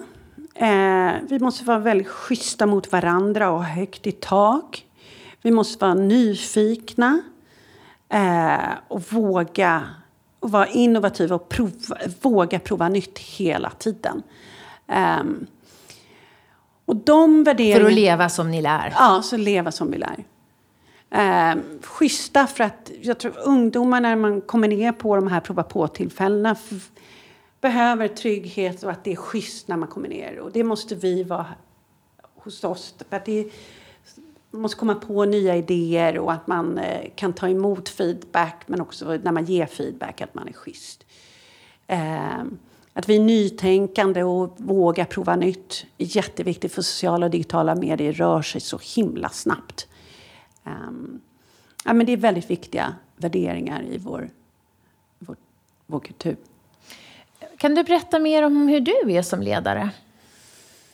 Eh, 0.56 1.14
vi 1.30 1.40
måste 1.40 1.64
vara 1.64 1.80
väldigt 1.80 2.08
schyssta 2.08 2.66
mot 2.66 2.92
varandra 2.92 3.52
och 3.52 3.58
ha 3.58 3.64
högt 3.64 4.08
i 4.08 4.12
tak. 4.12 4.86
Vi 5.42 5.52
måste 5.52 5.86
vara 5.86 5.94
nyfikna 5.94 7.22
eh, 8.10 8.70
och 8.88 9.02
våga 9.14 9.84
och 10.40 10.52
vara 10.52 10.68
innovativa 10.68 11.36
och 11.36 11.50
prova, 11.50 11.98
våga 12.22 12.60
prova 12.60 12.90
nytt 12.90 13.20
hela 13.20 13.70
tiden. 13.70 14.24
Um, 14.92 15.48
och 16.86 16.96
de 16.96 17.44
värderingarna... 17.44 17.84
För 17.84 17.88
att 17.88 17.96
leva 17.96 18.30
som 18.30 18.52
ni 18.52 18.62
lär? 18.62 18.94
Ja, 18.98 19.22
så 19.24 19.38
leva 19.38 19.72
som 19.72 19.92
vi 19.92 19.98
lär. 19.98 20.24
Um, 21.54 21.64
schyssta 21.82 22.48
för 22.48 22.64
att 22.64 22.92
jag 23.02 23.20
tror 23.20 23.34
ungdomar 23.46 24.02
när 24.02 24.16
man 24.16 24.42
kommer 24.42 24.68
ner 24.68 24.92
på 24.92 25.16
de 25.16 25.28
här 25.28 25.40
prova 25.40 25.64
på-tillfällena 25.64 26.56
behöver 27.62 28.08
trygghet 28.08 28.84
och 28.84 28.92
att 28.92 29.04
det 29.04 29.12
är 29.12 29.16
schysst 29.16 29.68
när 29.68 29.78
man 29.78 29.88
kommer 29.88 30.10
ner. 30.10 30.40
Och 30.40 30.52
det 30.52 30.64
måste 30.64 30.96
vi 30.96 31.24
vara 31.24 31.46
hos 32.36 32.64
oss. 32.64 32.96
För 33.10 33.18
att 33.18 33.26
det 33.26 33.52
man 34.52 34.62
måste 34.62 34.78
komma 34.78 34.96
på 34.96 35.26
nya 35.26 35.56
idéer 35.56 36.20
och 36.20 36.32
att 36.32 36.48
man 36.48 36.78
eh, 36.78 37.10
kan 37.16 37.34
ta 37.34 37.50
emot 37.50 37.90
feedback 37.90 38.64
men 38.66 38.82
också 38.82 39.20
när 39.24 39.32
man 39.32 39.46
ger 39.46 39.66
feedback 39.66 40.22
att 40.22 40.36
man 40.36 40.48
är 40.48 40.54
schysst. 40.54 41.06
Eh, 41.88 42.44
att 42.94 43.10
vi 43.10 43.16
är 43.16 43.20
nytänkande 43.20 44.24
och 44.24 44.54
vågar 44.58 45.06
prova 45.06 45.36
nytt 45.36 45.86
är 45.98 46.18
jätteviktigt 46.18 46.74
för 46.74 46.82
sociala 46.82 47.26
och 47.26 47.32
digitala 47.32 47.76
medier 47.76 48.14
rör 48.14 48.42
sig 48.42 48.62
så 48.62 48.80
himla 48.96 49.30
snabbt. 49.30 49.88
Eh, 50.66 50.72
ja, 51.86 51.94
men 51.94 52.06
det 52.06 52.12
är 52.12 52.18
väldigt 52.18 52.50
viktiga 52.50 52.96
värderingar 53.16 53.84
i 53.84 53.98
vår, 53.98 54.30
vår, 55.20 55.36
vår 55.86 56.00
kultur. 56.00 56.38
Kan 57.58 57.76
du 57.76 57.84
berätta 57.84 58.20
mer 58.20 58.44
om 58.44 58.68
hur 58.68 58.80
du 58.80 59.14
är 59.14 59.22
som 59.22 59.42
ledare? 59.42 59.90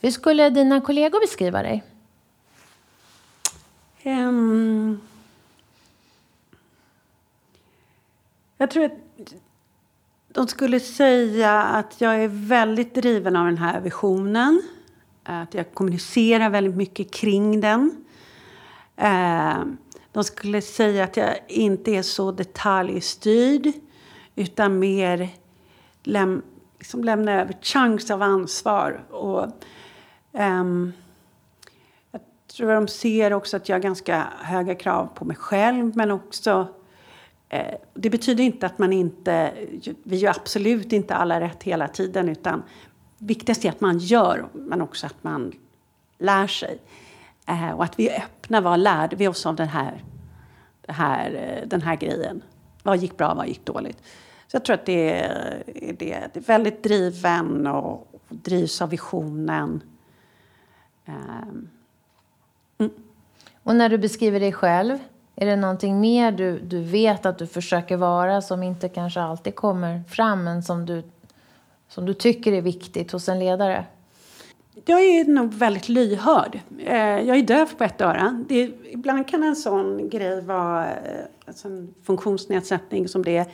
Hur 0.01 0.11
skulle 0.11 0.49
dina 0.49 0.81
kollegor 0.81 1.19
beskriva 1.19 1.63
dig? 1.63 1.83
Um, 4.03 5.01
jag 8.57 8.71
tror 8.71 8.85
att 8.85 8.91
de 10.37 10.47
skulle 10.47 10.79
säga 10.79 11.61
att 11.61 12.01
jag 12.01 12.23
är 12.23 12.27
väldigt 12.27 12.95
driven 12.95 13.35
av 13.35 13.45
den 13.45 13.57
här 13.57 13.81
visionen. 13.81 14.61
Att 15.23 15.53
jag 15.53 15.73
kommunicerar 15.73 16.49
väldigt 16.49 16.75
mycket 16.75 17.11
kring 17.11 17.61
den. 17.61 18.05
Eh, 18.95 19.57
de 20.11 20.23
skulle 20.23 20.61
säga 20.61 21.03
att 21.03 21.17
jag 21.17 21.35
inte 21.47 21.91
är 21.91 22.01
så 22.01 22.31
detaljstyrd 22.31 23.71
utan 24.35 24.79
mer 24.79 25.29
läm 26.03 26.41
liksom 26.77 27.03
lämna 27.03 27.41
över 27.41 27.57
chans 27.61 28.11
av 28.11 28.21
ansvar. 28.21 29.03
Och, 29.11 29.45
um, 30.31 30.93
tror 32.57 32.73
de 32.73 32.87
ser 32.87 33.33
också 33.33 33.57
att 33.57 33.69
jag 33.69 33.75
har 33.75 33.81
ganska 33.81 34.27
höga 34.39 34.75
krav 34.75 35.05
på 35.15 35.25
mig 35.25 35.37
själv 35.37 35.97
men 35.97 36.11
också 36.11 36.67
Eh, 37.49 37.75
det 37.93 38.09
betyder 38.09 38.43
inte 38.43 38.65
att 38.65 38.79
man 38.79 38.93
inte, 38.93 39.53
vi 40.03 40.17
gör 40.17 40.29
absolut 40.29 40.93
inte 40.93 41.15
alla 41.15 41.41
rätt 41.41 41.63
hela 41.63 41.87
tiden 41.87 42.29
utan 42.29 42.63
viktigast 43.17 43.65
är 43.65 43.69
att 43.69 43.81
man 43.81 43.97
gör 43.97 44.47
men 44.53 44.81
också 44.81 45.05
att 45.05 45.23
man 45.23 45.53
lär 46.17 46.47
sig. 46.47 46.79
Eh, 47.47 47.71
och 47.71 47.83
att 47.83 47.99
vi 47.99 48.09
är 48.09 48.17
öppna, 48.17 48.61
vad 48.61 48.79
lärde 48.79 49.15
vi 49.15 49.27
oss 49.27 49.45
av 49.45 49.55
den 49.55 49.67
här, 49.67 50.03
den 50.81 50.95
här, 50.95 51.33
eh, 51.33 51.67
den 51.67 51.81
här 51.81 51.95
grejen? 51.95 52.41
Vad 52.83 52.97
gick 52.97 53.17
bra, 53.17 53.33
vad 53.33 53.47
gick 53.47 53.65
dåligt? 53.65 53.97
Så 54.47 54.55
jag 54.55 54.65
tror 54.65 54.73
att 54.73 54.85
det 54.85 55.21
är, 55.23 55.63
det, 55.99 56.13
är 56.13 56.29
väldigt 56.33 56.83
driven 56.83 57.67
och, 57.67 58.07
drivs 58.29 58.81
av 58.81 58.89
visionen. 58.89 59.81
Eh, 61.05 61.47
mm. 62.77 62.91
Och 63.63 63.75
när 63.75 63.89
du 63.89 63.97
beskriver 63.97 64.39
dig 64.39 64.53
själv, 64.53 64.97
är 65.39 65.45
det 65.45 65.55
någonting 65.55 65.99
mer 65.99 66.31
du, 66.31 66.59
du 66.59 66.81
vet 66.83 67.25
att 67.25 67.37
du 67.37 67.47
försöker 67.47 67.97
vara 67.97 68.41
som 68.41 68.63
inte 68.63 68.89
kanske 68.89 69.21
alltid 69.21 69.55
kommer 69.55 70.03
fram 70.09 70.43
men 70.43 70.63
som 70.63 70.85
du, 70.85 71.03
som 71.89 72.05
du 72.05 72.13
tycker 72.13 72.51
är 72.51 72.61
viktigt 72.61 73.11
hos 73.11 73.29
en 73.29 73.39
ledare? 73.39 73.85
Jag 74.85 75.01
är 75.01 75.25
nog 75.25 75.53
väldigt 75.53 75.89
lyhörd. 75.89 76.59
Eh, 76.79 76.97
jag 76.97 77.37
är 77.37 77.43
döv 77.43 77.75
på 77.77 77.83
ett 77.83 78.01
öra. 78.01 78.43
Det, 78.49 78.71
ibland 78.89 79.27
kan 79.27 79.43
en 79.43 79.55
sån 79.55 80.09
grej 80.09 80.41
vara 80.41 80.85
eh, 80.85 81.25
alltså 81.45 81.67
en 81.67 81.93
funktionsnedsättning 82.03 83.07
som 83.07 83.23
det 83.23 83.37
är 83.37 83.45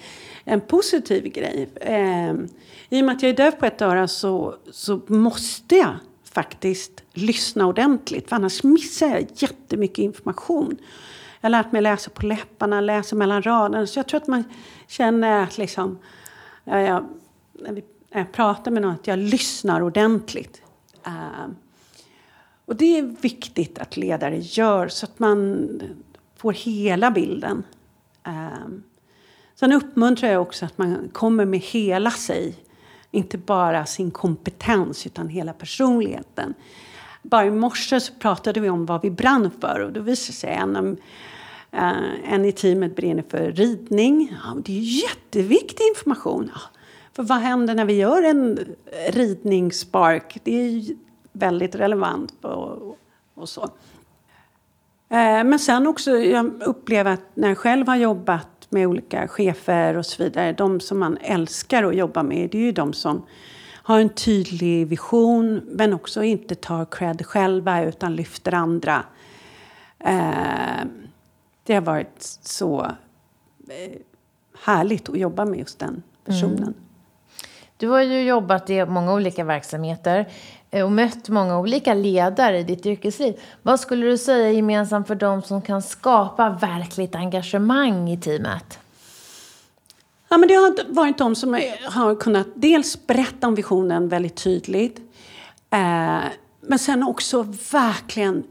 en 0.44 0.62
positiv 0.62 1.24
grej. 1.24 1.70
Ehm, 1.82 2.48
I 2.90 3.02
och 3.02 3.06
med 3.06 3.16
att 3.16 3.22
jag 3.24 3.30
är 3.30 3.36
döv 3.36 3.52
på 3.52 3.66
ett 3.66 3.82
öra 3.82 4.08
så, 4.08 4.56
så 4.72 5.02
måste 5.08 5.76
jag 5.76 5.96
faktiskt 6.24 7.04
lyssna 7.14 7.68
ordentligt. 7.68 8.30
För 8.30 8.36
annars 8.36 8.64
missar 8.64 9.08
jag 9.08 9.28
jättemycket 9.36 10.00
information. 10.00 10.78
Jag 11.44 11.50
har 11.50 11.64
lärt 11.64 11.72
mig 11.72 11.82
läsa 11.82 12.10
på 12.10 12.26
läpparna, 12.26 12.82
läsa 12.82 13.16
mellan 13.16 13.42
raderna. 13.42 13.88
Så 13.88 14.00
jag 14.00 14.08
tror 14.08 14.22
att 14.22 14.28
man 14.28 14.44
känner 14.88 15.44
att 15.44 15.58
liksom, 15.58 16.00
ja, 16.64 16.80
jag, 16.80 17.06
när, 17.54 17.74
vi, 17.74 17.84
när 18.10 18.22
jag 18.22 18.32
pratar 18.32 18.72
med 18.72 18.82
någon, 18.82 18.92
att 18.92 19.08
jag 19.08 19.20
lyssnar 19.20 19.82
ordentligt. 19.82 20.62
Uh, 21.08 21.48
och 22.66 22.76
det 22.76 22.98
är 22.98 23.02
viktigt 23.04 23.80
att 23.80 23.98
ledare 23.98 24.38
gör 24.38 24.88
så 24.88 25.06
att 25.06 25.20
man 25.20 25.70
får 26.36 26.54
hela 26.54 27.12
bilden. 27.12 27.64
Uh, 28.28 28.68
sen 29.56 29.74
uppmuntrar 29.74 30.30
jag 30.30 30.42
också 30.42 30.66
att 30.66 30.78
man 30.78 31.10
kommer 31.14 31.46
med 31.46 31.60
hela 31.60 32.12
sig. 32.12 32.56
Inte 33.12 33.38
bara 33.38 33.86
sin 33.86 34.12
kompetens, 34.12 35.06
utan 35.06 35.28
hela 35.28 35.54
personligheten. 35.54 36.54
Bara 37.24 37.46
i 37.46 37.52
morse 37.52 38.00
så 38.00 38.14
pratade 38.14 38.60
vi 38.60 38.70
om 38.70 38.86
vad 38.86 39.02
vi 39.02 39.12
brann 39.12 39.52
för 39.62 39.80
och 39.80 39.92
då 39.92 40.02
visade 40.02 40.34
sig 40.34 40.54
en 40.54 40.98
eh, 41.72 42.34
en 42.34 42.46
i 42.46 42.52
teamet 42.52 42.96
brinner 42.96 43.24
för 43.30 43.52
ridning. 43.52 44.38
Ja, 44.44 44.62
det 44.66 44.78
är 44.78 45.04
jätteviktig 45.04 45.84
information. 45.88 46.52
Ja, 46.54 46.62
för 47.14 47.24
vad 47.24 47.38
händer 47.38 47.76
när 47.76 47.86
vi 47.86 47.94
gör 47.94 48.24
en 48.24 48.60
ridningsspark? 49.10 50.38
Det 50.44 50.56
är 50.56 50.84
väldigt 51.32 51.76
relevant 51.76 52.46
och, 52.46 52.98
och 53.34 53.50
så. 53.50 53.64
Eh, 55.10 55.44
men 55.44 55.60
sen 55.60 55.88
också, 55.88 56.12
jag 56.12 56.64
upplever 56.66 57.14
att 57.14 57.26
när 57.34 57.48
jag 57.48 57.58
själv 57.58 57.88
har 57.88 57.96
jobbat 57.96 58.48
med 58.70 58.88
olika 58.88 59.28
chefer 59.28 59.98
och 59.98 60.06
så 60.06 60.24
vidare. 60.24 60.54
De 60.54 60.80
som 60.80 61.00
man 61.00 61.18
älskar 61.22 61.84
att 61.84 61.96
jobba 61.96 62.24
med, 62.24 62.50
det 62.50 62.58
är 62.58 62.62
ju 62.62 62.72
de 62.72 62.94
som 62.94 63.26
har 63.84 64.00
en 64.00 64.10
tydlig 64.10 64.88
vision 64.88 65.62
men 65.66 65.94
också 65.94 66.24
inte 66.24 66.56
tar 66.56 66.86
cred 66.86 67.26
själva 67.26 67.84
utan 67.84 68.16
lyfter 68.16 68.54
andra. 68.54 69.04
Eh, 70.00 70.86
det 71.64 71.74
har 71.74 71.82
varit 71.82 72.22
så 72.42 72.82
eh, 73.70 74.00
härligt 74.64 75.10
att 75.10 75.18
jobba 75.18 75.46
med 75.46 75.60
just 75.60 75.80
den 75.80 76.04
personen. 76.26 76.58
Mm. 76.58 76.74
Du 77.78 77.88
har 77.88 78.02
ju 78.02 78.22
jobbat 78.22 78.70
i 78.70 78.86
många 78.86 79.14
olika 79.14 79.44
verksamheter 79.44 80.30
eh, 80.72 80.86
och 80.86 80.92
mött 80.92 81.30
många 81.30 81.60
olika 81.60 81.94
ledare 81.94 82.60
i 82.60 82.64
ditt 82.64 82.86
yrkesliv. 82.86 83.40
Vad 83.62 83.80
skulle 83.80 84.06
du 84.06 84.18
säga 84.18 84.48
är 84.48 84.52
gemensamt 84.52 85.08
för 85.08 85.16
dem 85.16 85.42
som 85.42 85.62
kan 85.62 85.82
skapa 85.82 86.50
verkligt 86.50 87.16
engagemang 87.16 88.10
i 88.10 88.18
teamet? 88.18 88.80
Ja, 90.34 90.38
men 90.38 90.48
det 90.48 90.56
har 90.56 90.94
varit 90.94 91.18
de 91.18 91.36
som 91.36 91.62
har 91.86 92.16
kunnat 92.16 92.48
dels 92.56 93.08
berätta 93.08 93.48
om 93.48 93.56
visionen 93.56 94.10
väldigt 94.10 94.36
tydligt 94.36 94.98
eh, 95.72 96.24
men 96.62 96.80
sen 96.80 97.04
också 97.04 97.42
verkligen 97.72 98.44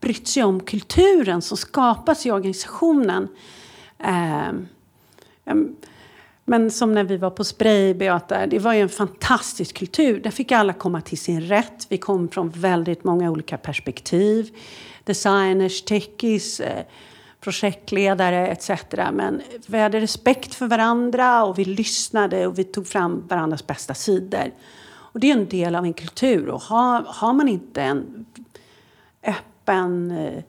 brytt 0.00 0.28
sig 0.28 0.44
om 0.44 0.60
kulturen 0.60 1.42
som 1.42 1.56
skapas 1.56 2.26
i 2.26 2.30
organisationen. 2.30 3.28
Eh, 3.98 4.52
men 6.44 6.70
som 6.70 6.94
när 6.94 7.04
vi 7.04 7.16
var 7.16 7.30
på 7.30 7.44
Spray, 7.44 7.94
Beata, 7.94 8.46
det 8.46 8.58
var 8.58 8.74
ju 8.74 8.80
en 8.80 8.88
fantastisk 8.88 9.76
kultur. 9.76 10.20
Där 10.20 10.30
fick 10.30 10.52
alla 10.52 10.72
komma 10.72 11.00
till 11.00 11.18
sin 11.18 11.40
rätt. 11.40 11.86
Vi 11.88 11.98
kom 11.98 12.28
från 12.28 12.50
väldigt 12.50 13.04
många 13.04 13.30
olika 13.30 13.58
perspektiv. 13.58 14.56
Designers, 15.04 15.82
techies, 15.82 16.60
eh, 16.60 16.84
projektledare 17.42 18.46
etc. 18.48 18.70
Men 19.12 19.42
vi 19.66 19.78
hade 19.78 20.00
respekt 20.00 20.54
för 20.54 20.66
varandra 20.66 21.44
och 21.44 21.58
vi 21.58 21.64
lyssnade 21.64 22.46
och 22.46 22.58
vi 22.58 22.64
tog 22.64 22.86
fram 22.86 23.26
varandras 23.28 23.66
bästa 23.66 23.94
sidor. 23.94 24.52
Och 24.84 25.20
det 25.20 25.30
är 25.30 25.32
en 25.32 25.48
del 25.48 25.74
av 25.74 25.84
en 25.84 25.92
kultur. 25.92 26.48
Och 26.48 26.60
har, 26.60 27.02
har 27.06 27.32
man 27.32 27.48
inte 27.48 27.82
en 27.82 28.26
öppen, 29.22 30.10
eh, 30.10 30.42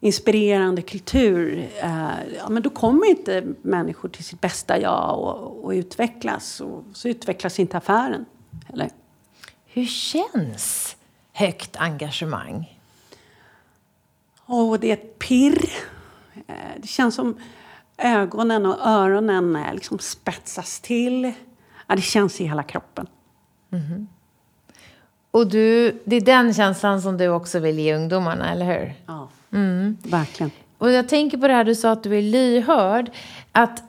inspirerande 0.00 0.82
kultur, 0.82 1.68
eh, 1.82 2.08
ja, 2.38 2.48
men 2.48 2.62
då 2.62 2.70
kommer 2.70 3.10
inte 3.10 3.44
människor 3.62 4.08
till 4.08 4.24
sitt 4.24 4.40
bästa 4.40 4.80
jag 4.80 5.18
och, 5.18 5.64
och 5.64 5.70
utvecklas. 5.70 6.60
Och 6.60 6.84
så 6.92 7.08
utvecklas 7.08 7.60
inte 7.60 7.76
affären. 7.76 8.24
Eller? 8.72 8.90
Hur 9.66 9.86
känns 9.86 10.96
högt 11.32 11.76
engagemang? 11.76 12.78
Oh, 14.46 14.78
det 14.78 14.88
är 14.88 14.92
ett 14.92 15.18
pirr. 15.18 15.70
Eh, 16.50 16.80
det 16.80 16.88
känns 16.88 17.14
som 17.14 17.36
ögonen 17.98 18.66
och 18.66 18.86
öronen 18.86 19.58
liksom 19.72 19.98
spetsas 19.98 20.80
till. 20.80 21.32
Ja, 21.86 21.96
det 21.96 22.02
känns 22.02 22.40
i 22.40 22.44
hela 22.44 22.62
kroppen. 22.62 23.06
Mm. 23.72 24.08
Och 25.30 25.46
du, 25.46 26.00
det 26.04 26.16
är 26.16 26.20
den 26.20 26.54
känslan 26.54 27.02
som 27.02 27.16
du 27.16 27.28
också 27.28 27.58
vill 27.58 27.78
ge 27.78 27.94
ungdomarna, 27.94 28.52
eller 28.52 28.66
hur? 28.66 28.94
Ja, 29.06 29.28
mm. 29.52 29.96
verkligen. 30.02 30.50
Och 30.78 30.90
jag 30.90 31.08
tänker 31.08 31.38
på 31.38 31.48
det 31.48 31.54
här 31.54 31.64
du 31.64 31.74
sa 31.74 31.90
att 31.90 32.02
du 32.02 32.18
är 32.18 32.22
lyhörd. 32.22 33.10
Att 33.52 33.82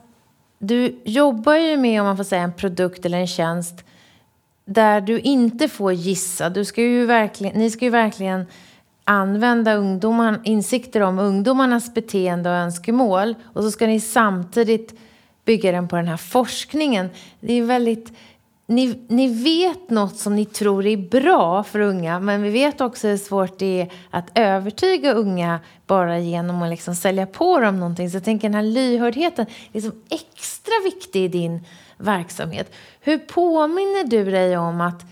du 0.58 1.00
jobbar 1.04 1.54
ju 1.54 1.76
med, 1.76 2.00
om 2.00 2.06
man 2.06 2.16
får 2.16 2.24
säga, 2.24 2.42
en 2.42 2.52
produkt 2.52 3.06
eller 3.06 3.18
en 3.18 3.26
tjänst 3.26 3.84
där 4.64 5.00
du 5.00 5.20
inte 5.20 5.68
får 5.68 5.92
gissa. 5.92 6.50
Du 6.50 6.64
ska 6.64 6.82
ju 6.82 7.06
verkligen, 7.06 7.58
ni 7.58 7.70
ska 7.70 7.84
ju 7.84 7.90
verkligen 7.90 8.46
använda 9.04 9.74
ungdomar, 9.74 10.40
insikter 10.44 11.00
om 11.00 11.18
ungdomarnas 11.18 11.94
beteende 11.94 12.50
och 12.50 12.56
önskemål. 12.56 13.34
Och 13.42 13.62
så 13.62 13.70
ska 13.70 13.86
ni 13.86 14.00
samtidigt 14.00 14.94
bygga 15.44 15.72
den 15.72 15.88
på 15.88 15.96
den 15.96 16.08
här 16.08 16.16
forskningen. 16.16 17.10
Det 17.40 17.52
är 17.52 17.62
väldigt 17.62 18.12
ni, 18.66 19.04
ni 19.08 19.42
vet 19.42 19.90
något 19.90 20.16
som 20.16 20.36
ni 20.36 20.44
tror 20.44 20.86
är 20.86 20.96
bra 20.96 21.62
för 21.62 21.80
unga 21.80 22.20
men 22.20 22.42
vi 22.42 22.50
vet 22.50 22.80
också 22.80 23.08
hur 23.08 23.16
svårt 23.16 23.58
det 23.58 23.80
är 23.80 23.92
att 24.10 24.30
övertyga 24.34 25.12
unga 25.12 25.60
bara 25.86 26.18
genom 26.18 26.62
att 26.62 26.70
liksom 26.70 26.94
sälja 26.94 27.26
på 27.26 27.60
dem 27.60 27.80
någonting. 27.80 28.10
Så 28.10 28.16
jag 28.16 28.24
tänker 28.24 28.48
den 28.48 28.54
här 28.54 28.62
lyhördheten 28.62 29.46
är 29.46 29.74
liksom 29.74 30.02
extra 30.10 30.72
viktig 30.84 31.24
i 31.24 31.28
din 31.28 31.66
verksamhet. 31.96 32.72
Hur 33.00 33.18
påminner 33.18 34.04
du 34.04 34.24
dig 34.24 34.56
om 34.56 34.80
att, 34.80 35.02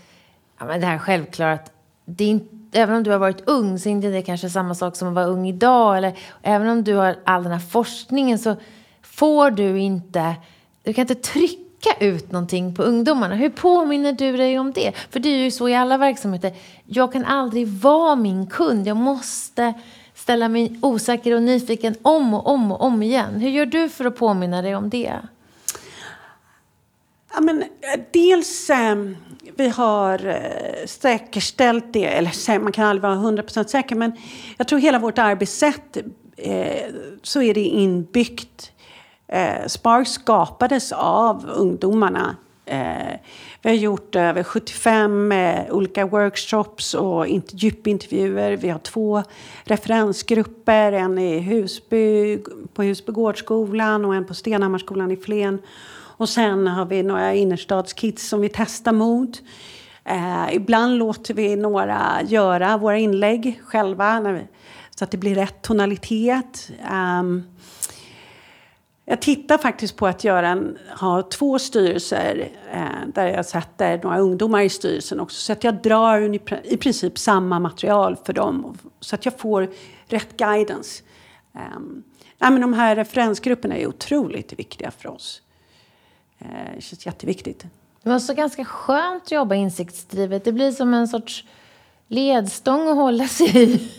ja 0.59 0.65
men 0.65 0.81
det 0.81 0.87
här 0.87 0.95
är 0.95 0.99
självklart, 0.99 1.65
det 2.05 2.23
är 2.23 2.29
inte, 2.29 2.60
även 2.71 2.95
om 2.95 3.03
du 3.03 3.11
har 3.11 3.17
varit 3.17 3.47
ung 3.47 3.79
så 3.79 3.89
är 3.89 3.95
det 3.95 4.07
inte 4.07 4.21
kanske 4.21 4.49
samma 4.49 4.75
sak 4.75 4.95
som 4.95 5.07
att 5.07 5.13
vara 5.13 5.25
ung 5.25 5.47
idag. 5.47 5.97
Eller 5.97 6.17
även 6.41 6.67
om 6.67 6.83
du 6.83 6.95
har 6.95 7.15
all 7.23 7.43
den 7.43 7.51
här 7.51 7.59
forskningen 7.59 8.39
så 8.39 8.55
får 9.01 9.51
du 9.51 9.79
inte, 9.79 10.35
du 10.83 10.93
kan 10.93 11.01
inte 11.01 11.15
trycka 11.15 11.89
ut 11.99 12.31
någonting 12.31 12.75
på 12.75 12.83
ungdomarna. 12.83 13.35
Hur 13.35 13.49
påminner 13.49 14.13
du 14.13 14.37
dig 14.37 14.59
om 14.59 14.71
det? 14.71 14.91
För 15.09 15.19
det 15.19 15.29
är 15.29 15.37
ju 15.37 15.51
så 15.51 15.69
i 15.69 15.75
alla 15.75 15.97
verksamheter. 15.97 16.53
Jag 16.85 17.13
kan 17.13 17.25
aldrig 17.25 17.67
vara 17.67 18.15
min 18.15 18.47
kund. 18.47 18.87
Jag 18.87 18.97
måste 18.97 19.73
ställa 20.15 20.49
mig 20.49 20.79
osäker 20.81 21.35
och 21.35 21.41
nyfiken 21.41 21.95
om 22.01 22.33
och 22.33 22.47
om 22.47 22.71
och 22.71 22.81
om 22.81 23.03
igen. 23.03 23.39
Hur 23.39 23.49
gör 23.49 23.65
du 23.65 23.89
för 23.89 24.05
att 24.05 24.15
påminna 24.15 24.61
dig 24.61 24.75
om 24.75 24.89
det? 24.89 25.13
Ja, 27.33 27.41
men, 27.41 27.61
eh, 27.61 27.99
dels, 28.13 28.69
eh, 28.69 28.95
vi 29.55 29.69
har 29.69 30.25
eh, 30.25 30.85
säkerställt 30.85 31.93
det, 31.93 32.05
eller 32.05 32.59
man 32.59 32.71
kan 32.71 32.85
aldrig 32.85 33.01
vara 33.01 33.15
100% 33.15 33.69
säker, 33.69 33.95
men 33.95 34.11
jag 34.57 34.67
tror 34.67 34.79
hela 34.79 34.99
vårt 34.99 35.17
arbetssätt 35.17 35.97
eh, 36.37 36.85
så 37.23 37.41
är 37.41 37.53
det 37.53 37.61
inbyggt 37.61 38.71
Eh, 39.31 39.67
Spark 39.67 40.07
skapades 40.07 40.91
av 40.91 41.49
ungdomarna. 41.55 42.35
Eh, 42.65 43.19
vi 43.61 43.69
har 43.69 43.75
gjort 43.75 44.15
över 44.15 44.43
75 44.43 45.31
eh, 45.31 45.71
olika 45.71 46.05
workshops 46.05 46.93
och 46.93 47.27
djupintervjuer. 47.49 48.57
Vi 48.57 48.69
har 48.69 48.79
två 48.79 49.23
referensgrupper, 49.63 50.91
en 50.91 51.17
i 51.17 51.39
Husby, 51.39 52.37
på 52.73 52.83
Husby 52.83 53.11
gårdsskolan 53.11 54.05
och 54.05 54.15
en 54.15 54.25
på 54.25 54.33
Stenhammarskolan 54.33 55.11
i 55.11 55.17
Flen. 55.17 55.59
Och 56.21 56.29
sen 56.29 56.67
har 56.67 56.85
vi 56.85 57.03
några 57.03 57.33
innerstadskids 57.33 58.29
som 58.29 58.41
vi 58.41 58.49
testar 58.53 58.91
mot. 58.91 59.41
Eh, 60.05 60.53
ibland 60.53 60.97
låter 60.97 61.33
vi 61.33 61.55
några 61.55 62.21
göra 62.25 62.77
våra 62.77 62.97
inlägg 62.97 63.61
själva 63.65 64.21
vi, 64.21 64.47
så 64.95 65.03
att 65.03 65.11
det 65.11 65.17
blir 65.17 65.35
rätt 65.35 65.61
tonalitet. 65.61 66.71
Um, 66.93 67.43
jag 69.05 69.21
tittar 69.21 69.57
faktiskt 69.57 69.95
på 69.95 70.07
att 70.07 70.23
göra 70.23 70.49
en, 70.49 70.77
ha 70.99 71.21
två 71.21 71.59
styrelser 71.59 72.49
eh, 72.73 73.07
där 73.13 73.27
jag 73.27 73.45
sätter 73.45 73.99
några 74.03 74.19
ungdomar 74.19 74.61
i 74.61 74.69
styrelsen 74.69 75.19
också. 75.19 75.41
Så 75.41 75.53
att 75.53 75.63
jag 75.63 75.81
drar 75.81 76.35
i 76.63 76.77
princip 76.77 77.17
samma 77.17 77.59
material 77.59 78.17
för 78.25 78.33
dem 78.33 78.77
så 78.99 79.15
att 79.15 79.25
jag 79.25 79.39
får 79.39 79.69
rätt 80.07 80.37
guidance. 80.37 81.03
Um, 81.75 82.03
nej, 82.37 82.51
men 82.51 82.61
de 82.61 82.73
här 82.73 82.95
referensgrupperna 82.95 83.77
är 83.77 83.87
otroligt 83.87 84.53
viktiga 84.53 84.91
för 84.91 85.09
oss. 85.09 85.41
Eh, 86.41 86.75
det 86.75 86.81
känns 86.81 87.05
jätteviktigt. 87.05 87.65
Det 88.03 88.09
måste 88.09 88.33
ganska 88.33 88.65
skönt 88.65 89.23
att 89.23 89.31
jobba 89.31 89.55
insiktsdrivet. 89.55 90.43
Det 90.43 90.51
blir 90.51 90.71
som 90.71 90.93
en 90.93 91.07
sorts 91.07 91.45
ledstång 92.07 92.87
att 92.87 92.95
hålla 92.95 93.27
sig 93.27 93.63
i. 93.63 93.91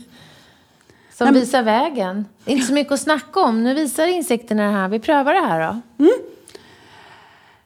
Som 1.13 1.25
Nej, 1.33 1.41
visar 1.41 1.63
vägen. 1.63 2.25
Det 2.45 2.51
är 2.51 2.55
inte 2.55 2.67
så 2.67 2.73
mycket 2.73 2.93
att 2.93 3.01
snacka 3.01 3.41
om. 3.41 3.65
Nu 3.65 3.75
visar 3.75 4.07
insikterna 4.07 4.63
det 4.67 4.73
här. 4.73 4.89
Vi 4.89 4.99
prövar 4.99 5.35
det 5.35 5.41
här 5.41 5.61
då. 5.61 5.81
Mm. 6.05 6.13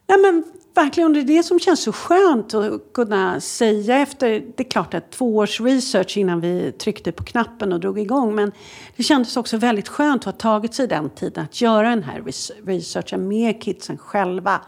Nej, 0.07 0.19
men 0.19 0.45
verkligen, 0.77 1.13
det 1.13 1.21
är 1.21 1.25
det 1.25 1.43
som 1.43 1.61
känns 1.61 1.83
så 1.83 1.93
skönt 1.93 2.55
att 2.55 2.93
kunna 2.95 3.41
säga 3.41 3.99
efter, 3.99 4.31
det 4.31 4.63
är 4.63 4.71
klart 4.71 4.95
att 4.95 5.11
två 5.11 5.37
års 5.37 5.61
research 5.61 6.17
innan 6.17 6.41
vi 6.41 6.73
tryckte 6.73 7.13
på 7.13 7.25
knappen 7.25 7.73
och 7.73 7.81
drog 7.81 7.99
igång, 7.99 8.35
men 8.35 8.53
det 8.97 9.03
kändes 9.03 9.37
också 9.37 9.57
väldigt 9.57 9.89
skönt 9.89 10.21
att 10.21 10.25
ha 10.25 10.33
tagit 10.33 10.75
sig 10.75 10.89
den 10.89 11.11
tiden 11.11 11.45
att 11.45 11.61
göra 11.61 11.91
den 11.91 12.03
här 12.03 12.23
researchen 12.67 13.29
med 13.29 13.63
kidsen 13.63 13.99
själva. 13.99 14.61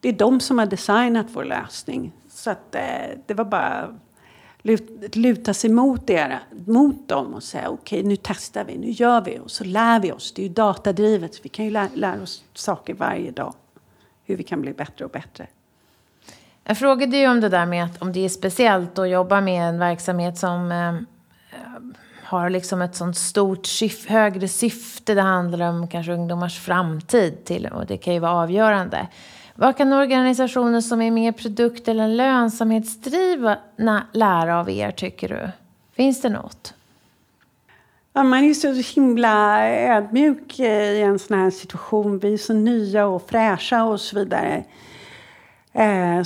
Det 0.00 0.08
är 0.08 0.12
de 0.12 0.40
som 0.40 0.58
har 0.58 0.66
designat 0.66 1.26
vår 1.32 1.44
lösning. 1.44 2.12
Så 2.30 2.50
att 2.50 2.74
eh, 2.74 2.82
det 3.26 3.34
var 3.34 3.44
bara 3.44 3.98
luta 5.12 5.54
sig 5.54 5.70
mot, 5.70 6.06
det, 6.06 6.38
mot 6.66 7.08
dem 7.08 7.34
och 7.34 7.42
säga 7.42 7.68
okej 7.68 7.98
okay, 7.98 8.08
nu 8.08 8.16
testar 8.22 8.64
vi, 8.64 8.78
nu 8.78 8.90
gör 8.90 9.20
vi 9.20 9.38
och 9.38 9.50
så 9.50 9.64
lär 9.64 10.00
vi 10.00 10.12
oss. 10.12 10.32
Det 10.32 10.42
är 10.42 10.46
ju 10.46 10.52
datadrivet, 10.52 11.34
så 11.34 11.40
vi 11.42 11.48
kan 11.48 11.64
ju 11.64 11.70
lära, 11.70 11.88
lära 11.94 12.22
oss 12.22 12.44
saker 12.54 12.94
varje 12.94 13.30
dag. 13.30 13.54
Hur 14.28 14.36
vi 14.36 14.42
kan 14.42 14.62
bli 14.62 14.72
bättre 14.72 15.04
och 15.04 15.10
bättre. 15.10 15.46
Jag 16.64 16.78
frågade 16.78 17.16
ju 17.16 17.28
om 17.28 17.40
det 17.40 17.48
där 17.48 17.66
med 17.66 17.84
att 17.84 18.02
om 18.02 18.12
det 18.12 18.24
är 18.24 18.28
speciellt 18.28 18.98
att 18.98 19.08
jobba 19.08 19.40
med 19.40 19.68
en 19.68 19.78
verksamhet 19.78 20.38
som 20.38 20.72
eh, 20.72 20.88
eh, 20.88 20.94
har 22.22 22.50
liksom 22.50 22.82
ett 22.82 22.94
sånt 22.96 23.16
stort 23.16 23.66
syf 23.66 24.08
högre 24.08 24.48
syfte. 24.48 25.14
Det 25.14 25.22
handlar 25.22 25.68
om 25.68 25.88
kanske 25.88 26.12
ungdomars 26.12 26.58
framtid 26.58 27.44
till 27.44 27.66
och 27.66 27.86
det 27.86 27.96
kan 27.96 28.14
ju 28.14 28.20
vara 28.20 28.32
avgörande. 28.32 29.08
Vad 29.54 29.76
kan 29.76 29.92
organisationer 29.92 30.80
som 30.80 31.02
är 31.02 31.10
mer 31.10 31.32
produkt 31.32 31.88
eller 31.88 32.08
lönsamhetsdrivna 32.08 34.06
lära 34.12 34.60
av 34.60 34.70
er, 34.70 34.90
tycker 34.90 35.28
du? 35.28 35.50
Finns 35.92 36.22
det 36.22 36.28
något? 36.28 36.74
Ja, 38.18 38.24
man 38.24 38.44
är 38.44 38.54
så 38.54 38.72
himla 38.72 39.68
ödmjuk 39.70 40.60
i 40.60 41.00
en 41.00 41.18
sån 41.18 41.38
här 41.38 41.50
situation. 41.50 42.18
Vi 42.18 42.32
är 42.32 42.38
så 42.38 42.52
nya 42.52 43.06
och 43.06 43.30
fräscha 43.30 43.84
och 43.84 44.00
så 44.00 44.16
vidare. 44.18 44.64
Eh, 45.72 46.22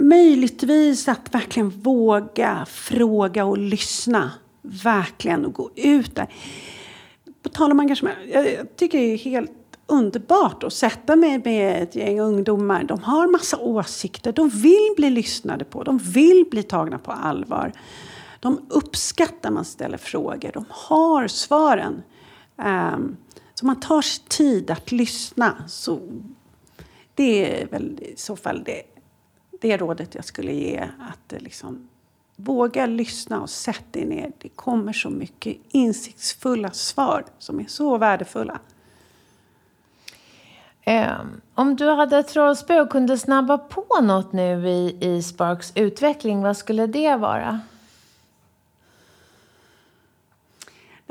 möjligtvis 0.00 1.08
att 1.08 1.34
verkligen 1.34 1.70
våga 1.70 2.66
fråga 2.68 3.44
och 3.44 3.58
lyssna. 3.58 4.30
Verkligen 4.62 5.44
och 5.44 5.52
gå 5.52 5.70
ut 5.76 6.14
där. 6.14 6.26
På 7.42 7.48
tal 7.48 7.70
om 7.70 7.80
engagemang. 7.80 8.14
Jag 8.32 8.76
tycker 8.76 8.98
det 8.98 9.12
är 9.12 9.18
helt 9.18 9.50
underbart 9.86 10.62
att 10.62 10.72
sätta 10.72 11.16
mig 11.16 11.40
med 11.44 11.82
ett 11.82 11.96
gäng 11.96 12.20
ungdomar. 12.20 12.84
De 12.84 13.02
har 13.02 13.26
massa 13.26 13.58
åsikter, 13.58 14.32
de 14.32 14.48
vill 14.48 14.94
bli 14.96 15.10
lyssnade 15.10 15.64
på, 15.64 15.82
de 15.82 15.98
vill 15.98 16.46
bli 16.50 16.62
tagna 16.62 16.98
på 16.98 17.12
allvar. 17.12 17.72
De 18.42 18.60
uppskattar 18.68 19.50
man 19.50 19.64
ställer 19.64 19.98
frågor, 19.98 20.50
de 20.54 20.64
har 20.68 21.28
svaren. 21.28 22.02
Um, 22.56 23.16
så 23.54 23.66
man 23.66 23.80
tar 23.80 24.02
sig 24.02 24.24
tid 24.28 24.70
att 24.70 24.92
lyssna. 24.92 25.64
Så 25.68 26.00
det 27.14 27.62
är 27.62 27.66
väl 27.66 27.98
i 28.02 28.14
så 28.16 28.36
fall 28.36 28.62
det, 28.64 28.82
det 29.60 29.76
rådet 29.76 30.14
jag 30.14 30.24
skulle 30.24 30.52
ge. 30.52 30.88
Att 31.00 31.32
eh, 31.32 31.38
liksom, 31.38 31.88
våga 32.36 32.86
lyssna 32.86 33.40
och 33.40 33.50
sätt 33.50 33.84
dig 33.90 34.04
ner. 34.04 34.32
Det 34.38 34.48
kommer 34.48 34.92
så 34.92 35.10
mycket 35.10 35.56
insiktsfulla 35.72 36.70
svar 36.70 37.24
som 37.38 37.60
är 37.60 37.66
så 37.68 37.98
värdefulla. 37.98 38.60
Um, 40.86 41.40
om 41.54 41.76
du 41.76 41.90
hade 41.90 42.18
ett 42.18 42.28
trollspö 42.28 42.80
och 42.80 42.90
kunde 42.90 43.18
snabba 43.18 43.58
på 43.58 44.00
något 44.02 44.32
nu 44.32 44.68
i, 44.68 44.98
i 45.00 45.22
Sparks 45.22 45.72
utveckling, 45.74 46.42
vad 46.42 46.56
skulle 46.56 46.86
det 46.86 47.16
vara? 47.16 47.60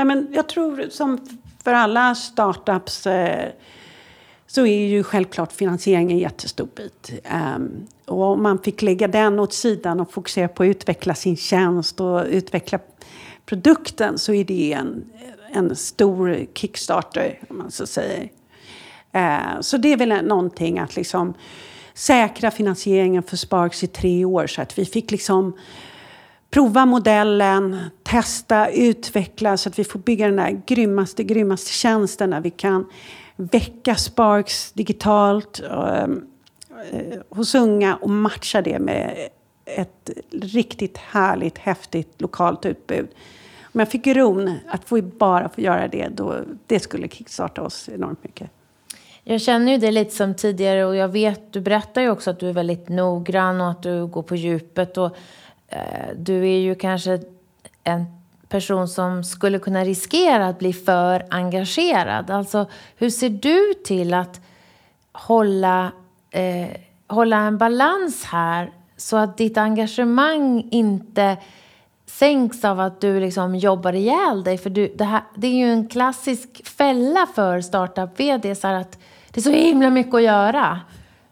Nej, 0.02 0.06
men 0.06 0.28
jag 0.32 0.50
tror 0.50 0.90
som 0.90 1.20
för 1.64 1.74
alla 1.74 2.16
startups 2.16 3.08
eh, 3.08 3.50
så 4.48 4.66
är 4.66 4.88
ju 4.88 5.04
självklart 5.04 5.52
finansiering 5.52 6.12
en 6.12 6.18
jättestor 6.18 6.68
bit. 6.76 7.26
Um, 7.56 7.88
och 8.06 8.24
om 8.24 8.44
man 8.44 8.60
fick 8.60 8.82
lägga 8.82 9.08
den 9.08 9.40
åt 9.40 9.54
sidan 9.54 10.00
och 10.00 10.14
fokusera 10.14 10.48
på 10.48 10.64
att 10.64 10.68
utveckla 10.68 11.16
sin 11.16 11.38
tjänst 11.38 12.00
och 12.00 12.26
utveckla 12.26 12.80
produkten 13.46 14.18
så 14.18 14.34
är 14.34 14.44
det 14.44 14.74
en, 14.74 15.06
en 15.52 15.76
stor 15.76 16.46
kickstarter, 16.54 17.40
om 17.50 17.58
man 17.58 17.72
så 17.72 17.88
säger. 17.88 18.30
Uh, 19.16 19.62
så 19.62 19.78
det 19.78 19.94
är 19.94 19.98
väl 19.98 20.26
någonting 20.26 20.80
att 20.80 20.96
liksom 20.96 21.34
säkra 21.94 22.52
finansieringen 22.52 23.24
för 23.24 23.38
Sparks 23.38 23.84
i 23.84 23.88
tre 23.88 24.26
år 24.26 24.48
så 24.48 24.62
att 24.62 24.80
vi 24.80 24.86
fick 24.86 25.12
liksom 25.12 25.54
prova 26.52 26.86
modellen, 26.86 27.78
testa, 28.04 28.70
utveckla 28.70 29.58
så 29.58 29.70
att 29.70 29.80
vi 29.80 29.84
får 29.84 30.00
bygga 30.00 30.26
den 30.26 30.36
där 30.36 30.62
grymmaste, 30.66 31.24
grymmaste 31.24 31.72
tjänsten 31.72 32.30
där 32.30 32.42
vi 32.42 32.50
kan 32.50 32.86
väcka 33.36 33.96
Sparks 33.96 34.72
digitalt 34.72 35.62
ehm, 35.72 36.26
eh, 36.92 37.20
hos 37.30 37.56
unga 37.56 37.96
och 37.96 38.10
matcha 38.10 38.62
det 38.62 38.80
med 38.80 39.30
ett 39.66 40.10
riktigt 40.32 40.98
härligt, 40.98 41.58
häftigt 41.58 42.22
lokalt 42.22 42.66
utbud. 42.66 43.08
Om 43.74 43.80
jag 43.80 43.90
fick 43.90 44.08
ron 44.08 44.58
att 44.68 44.86
få 44.86 45.02
bara 45.02 45.50
få 45.50 45.62
göra 45.62 45.88
det, 45.88 46.08
då, 46.08 46.36
det 46.68 46.80
skulle 46.80 47.08
kickstarta 47.08 47.62
oss 47.62 47.90
enormt 47.90 48.24
mycket. 48.24 48.50
Jag 49.24 49.42
känner 49.42 49.72
ju 49.72 49.78
det 49.78 49.92
lite 49.92 50.16
som 50.16 50.36
tidigare 50.36 50.86
och 50.86 50.96
jag 50.96 51.08
vet, 51.08 51.54
du 51.54 51.62
berättar 51.62 52.02
ju 52.02 52.10
också 52.10 52.30
att 52.30 52.40
du 52.40 52.50
är 52.50 52.54
väldigt 52.54 52.90
noggrann 52.90 53.62
och 53.62 53.72
att 53.72 53.84
du 53.84 54.08
går 54.08 54.24
på 54.24 54.36
djupet. 54.36 54.98
Och, 54.98 55.16
Eh, 55.72 56.16
du 56.16 56.50
är 56.50 56.60
ju 56.60 56.76
kanske 56.76 57.20
en 57.84 58.06
person 58.50 58.88
som 58.88 59.24
skulle 59.24 59.60
kunna 59.60 59.84
riskera 59.84 60.48
att 60.48 60.60
bli 60.60 60.74
för 60.74 61.26
engagerad. 61.30 62.30
Alltså, 62.30 62.66
hur 62.96 63.10
ser 63.10 63.30
du 63.30 63.74
till 63.74 64.14
att 64.14 64.42
hålla, 65.12 65.92
eh, 66.32 66.68
hålla 67.08 67.38
en 67.38 67.58
balans 67.58 68.24
här 68.24 68.72
så 68.98 69.18
att 69.18 69.38
ditt 69.38 69.58
engagemang 69.58 70.68
inte 70.72 71.38
sänks 72.06 72.66
av 72.66 72.80
att 72.80 73.02
du 73.02 73.20
liksom 73.20 73.56
jobbar 73.56 73.94
ihjäl 73.94 74.44
dig. 74.44 74.58
För 74.58 74.70
du, 74.70 74.94
det, 74.96 75.04
här, 75.04 75.22
det 75.36 75.48
är 75.48 75.52
ju 75.52 75.72
en 75.72 75.88
klassisk 75.88 76.68
fälla 76.68 77.28
för 77.36 77.62
startup-vd. 77.62 78.52
att 78.52 79.00
det 79.32 79.40
är 79.40 79.42
så 79.42 79.52
himla 79.52 79.90
mycket 79.90 80.14
att 80.14 80.24
göra. 80.24 80.80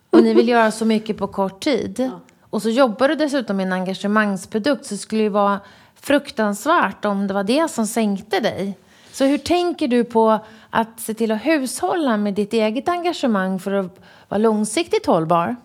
Och 0.10 0.24
ni 0.24 0.34
vill 0.34 0.50
göra 0.50 0.72
så 0.72 0.86
mycket 0.86 1.18
på 1.18 1.28
kort 1.28 1.64
tid. 1.64 1.96
Ja. 2.00 2.20
Och 2.50 2.62
så 2.62 2.70
jobbar 2.70 3.08
du 3.08 3.16
dessutom 3.16 3.58
med 3.58 3.66
en 3.66 3.74
engagemangsprodukt. 3.74 4.86
Så 4.86 4.94
det 4.94 4.98
skulle 4.98 5.24
ju 5.24 5.30
vara 5.30 5.60
fruktansvärt 5.96 7.06
om 7.06 7.28
det 7.28 7.34
var 7.34 7.44
det 7.44 7.68
som 7.72 7.88
sänkte 7.88 8.40
dig. 8.40 8.78
Så 9.12 9.26
hur 9.26 9.38
tänker 9.38 9.88
du 9.88 10.04
på 10.04 10.40
att 10.70 11.00
se 11.00 11.14
till 11.14 11.32
att 11.32 11.46
hushålla 11.46 12.18
med 12.18 12.34
ditt 12.34 12.54
eget 12.54 12.90
engagemang 12.90 13.60
för 13.60 13.72
att 13.72 14.00
vara 14.28 14.38
långsiktigt 14.38 15.06
hållbar? 15.06 15.56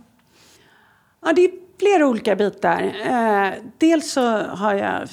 Ja, 1.24 1.32
det 1.32 1.44
är 1.44 1.50
flera 1.78 2.06
olika 2.06 2.36
bitar. 2.36 2.94
Eh, 3.06 3.52
dels 3.78 4.12
så 4.12 4.38
har, 4.38 4.74
jag, 4.74 5.08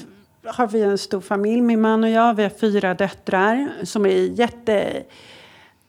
har 0.45 0.67
vi 0.67 0.81
en 0.81 0.97
stor 0.97 1.21
familj, 1.21 1.62
min 1.62 1.81
man 1.81 2.03
och 2.03 2.10
jag. 2.10 2.34
Vi 2.34 2.43
har 2.43 2.49
fyra 2.49 2.93
döttrar 2.93 3.69
som 3.84 4.05
är 4.05 4.39
jätte 4.39 5.03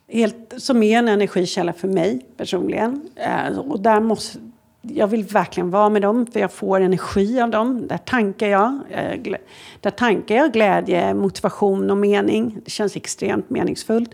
helt, 0.08 0.54
som 0.56 0.82
är 0.82 0.98
en 0.98 1.08
energikälla 1.08 1.72
för 1.72 1.88
mig 1.88 2.26
personligen. 2.36 3.08
Eh, 3.16 3.58
och 3.58 3.80
där 3.80 4.00
måste, 4.00 4.38
jag 4.82 5.06
vill 5.06 5.24
verkligen 5.24 5.70
vara 5.70 5.88
med 5.88 6.02
dem, 6.02 6.26
för 6.26 6.40
jag 6.40 6.52
får 6.52 6.80
energi 6.80 7.40
av 7.40 7.50
dem. 7.50 7.86
Där 7.86 7.98
tankar 7.98 8.46
jag, 8.46 8.80
eh, 8.90 9.34
där 9.80 9.90
tankar 9.90 10.34
jag 10.34 10.52
glädje, 10.52 11.14
motivation 11.14 11.90
och 11.90 11.96
mening. 11.96 12.58
Det 12.64 12.70
känns 12.70 12.96
extremt 12.96 13.50
meningsfullt. 13.50 14.10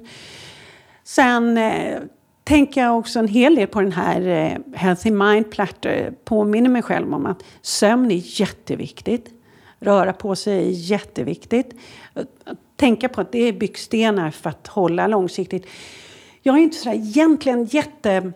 Sen 1.04 1.58
eh, 1.58 1.98
tänker 2.44 2.80
jag 2.80 2.98
också 2.98 3.18
en 3.18 3.28
hel 3.28 3.54
del 3.54 3.66
på 3.66 3.80
den 3.80 3.92
här 3.92 4.20
eh, 4.20 4.78
Healthy 4.78 5.10
Mind 5.10 5.50
Platter. 5.50 6.12
Påminner 6.24 6.70
mig 6.70 6.82
själv 6.82 7.14
om 7.14 7.26
att 7.26 7.44
sömn 7.62 8.10
är 8.10 8.40
jätteviktigt. 8.40 9.30
Röra 9.80 10.12
på 10.12 10.36
sig 10.36 10.58
är 10.58 10.70
jätteviktigt. 10.70 11.74
Tänka 12.76 13.08
på 13.08 13.20
att 13.20 13.32
det 13.32 13.38
är 13.38 13.52
byggstenar 13.52 14.30
för 14.30 14.50
att 14.50 14.66
hålla 14.66 15.06
långsiktigt. 15.06 15.66
Jag 16.42 16.54
är 16.54 16.60
inte 16.60 16.76
så 16.76 16.90
egentligen 16.90 17.64
jätte 17.64 18.32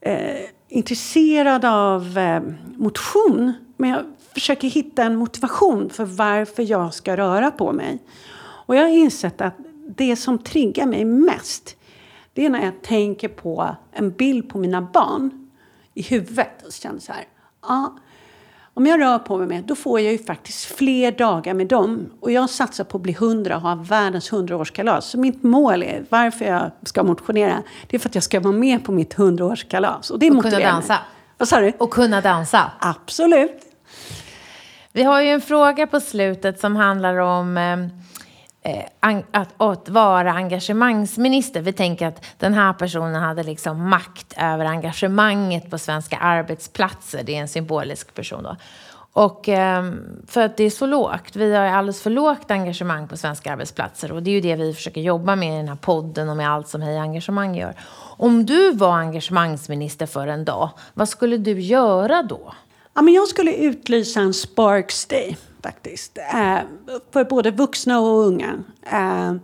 eh, 0.00 0.36
intresserad 0.74 1.64
av 1.64 2.18
eh, 2.18 2.42
motion. 2.76 3.52
Men 3.76 3.90
jag 3.90 4.04
försöker 4.32 4.68
hitta 4.68 5.02
en 5.02 5.16
motivation 5.16 5.90
för 5.90 6.04
varför 6.04 6.70
jag 6.70 6.94
ska 6.94 7.16
röra 7.16 7.50
på 7.50 7.72
mig. 7.72 8.02
Och 8.38 8.76
jag 8.76 8.82
har 8.82 8.88
insett 8.88 9.40
att 9.40 9.54
det 9.96 10.16
som 10.16 10.38
triggar 10.38 10.86
mig 10.86 11.04
mest 11.04 11.76
det 12.32 12.46
är 12.46 12.50
när 12.50 12.64
jag 12.64 12.82
tänker 12.82 13.28
på 13.28 13.76
en 13.92 14.10
bild 14.10 14.48
på 14.48 14.58
mina 14.58 14.82
barn 14.82 15.50
i 15.94 16.02
huvudet. 16.02 16.62
Och 16.66 16.72
känner 16.72 17.00
så 17.00 17.12
här, 17.12 17.24
ja, 17.62 17.98
om 18.74 18.86
jag 18.86 19.00
rör 19.00 19.18
på 19.18 19.38
mig 19.38 19.46
mer, 19.46 19.62
då 19.62 19.74
får 19.74 20.00
jag 20.00 20.12
ju 20.12 20.18
faktiskt 20.18 20.64
fler 20.64 21.12
dagar 21.12 21.54
med 21.54 21.66
dem. 21.66 22.10
Och 22.20 22.30
jag 22.30 22.50
satsar 22.50 22.84
på 22.84 22.96
att 22.96 23.02
bli 23.02 23.12
hundra 23.12 23.56
och 23.56 23.62
ha 23.62 23.74
världens 23.74 24.32
hundraårskalas. 24.32 25.06
Så 25.10 25.18
mitt 25.18 25.42
mål 25.42 25.82
är, 25.82 26.04
varför 26.08 26.44
jag 26.44 26.70
ska 26.82 27.02
motionera, 27.02 27.62
det 27.86 27.96
är 27.96 27.98
för 28.00 28.08
att 28.08 28.14
jag 28.14 28.24
ska 28.24 28.40
vara 28.40 28.52
med 28.52 28.84
på 28.84 28.92
mitt 28.92 29.14
hundraårskalas. 29.14 30.10
Och 30.10 30.18
det 30.18 30.30
och 30.30 30.42
kunna 30.42 30.58
dansa. 30.58 30.98
Vad 31.38 31.48
sa 31.48 31.60
du? 31.60 31.72
Och 31.78 31.90
kunna 31.90 32.20
dansa. 32.20 32.70
Absolut. 32.78 33.62
Vi 34.92 35.02
har 35.02 35.20
ju 35.20 35.28
en 35.28 35.40
fråga 35.40 35.86
på 35.86 36.00
slutet 36.00 36.60
som 36.60 36.76
handlar 36.76 37.16
om 37.16 37.56
eh, 37.56 37.76
Eh, 38.66 38.84
att, 39.30 39.48
att, 39.56 39.88
vara 39.88 40.32
engagemangsminister. 40.32 41.60
Vi 41.60 41.72
tänker 41.72 42.06
att 42.06 42.24
den 42.38 42.54
här 42.54 42.72
personen 42.72 43.14
hade 43.14 43.42
liksom 43.42 43.88
makt 43.88 44.34
över 44.36 44.64
engagemanget 44.64 45.70
på 45.70 45.78
svenska 45.78 46.16
arbetsplatser. 46.16 47.22
Det 47.24 47.36
är 47.36 47.40
en 47.40 47.48
symbolisk 47.48 48.14
person 48.14 48.42
då. 48.42 48.56
Och 49.12 49.48
ehm, 49.48 49.98
för 50.26 50.40
att 50.40 50.56
det 50.56 50.64
är 50.64 50.70
så 50.70 50.86
lågt. 50.86 51.36
Vi 51.36 51.54
har 51.54 51.64
alldeles 51.64 52.02
för 52.02 52.10
lågt 52.10 52.50
engagemang 52.50 53.08
på 53.08 53.16
svenska 53.16 53.52
arbetsplatser. 53.52 54.12
Och 54.12 54.22
det 54.22 54.30
är 54.30 54.32
ju 54.32 54.40
det 54.40 54.56
vi 54.56 54.74
försöker 54.74 55.00
jobba 55.00 55.36
med 55.36 55.54
i 55.54 55.56
den 55.56 55.68
här 55.68 55.76
podden 55.76 56.28
och 56.28 56.36
med 56.36 56.50
allt 56.50 56.68
som 56.68 56.82
Hej 56.82 56.98
Engagemang 56.98 57.56
gör. 57.56 57.74
Om 58.16 58.46
du 58.46 58.72
var 58.72 58.92
engagemangsminister 58.92 60.06
för 60.06 60.26
en 60.26 60.44
dag, 60.44 60.70
vad 60.94 61.08
skulle 61.08 61.38
du 61.38 61.60
göra 61.60 62.22
då? 62.22 62.54
Ja, 62.94 63.02
men 63.02 63.14
jag 63.14 63.28
skulle 63.28 63.54
utlysa 63.54 64.20
en 64.20 64.34
Sparks 64.34 65.06
Day 65.06 65.36
faktiskt. 65.64 66.18
Eh, 66.18 66.58
för 67.10 67.24
både 67.24 67.50
vuxna 67.50 68.00
och 68.00 68.26
unga. 68.26 68.64
Eh, 68.82 69.34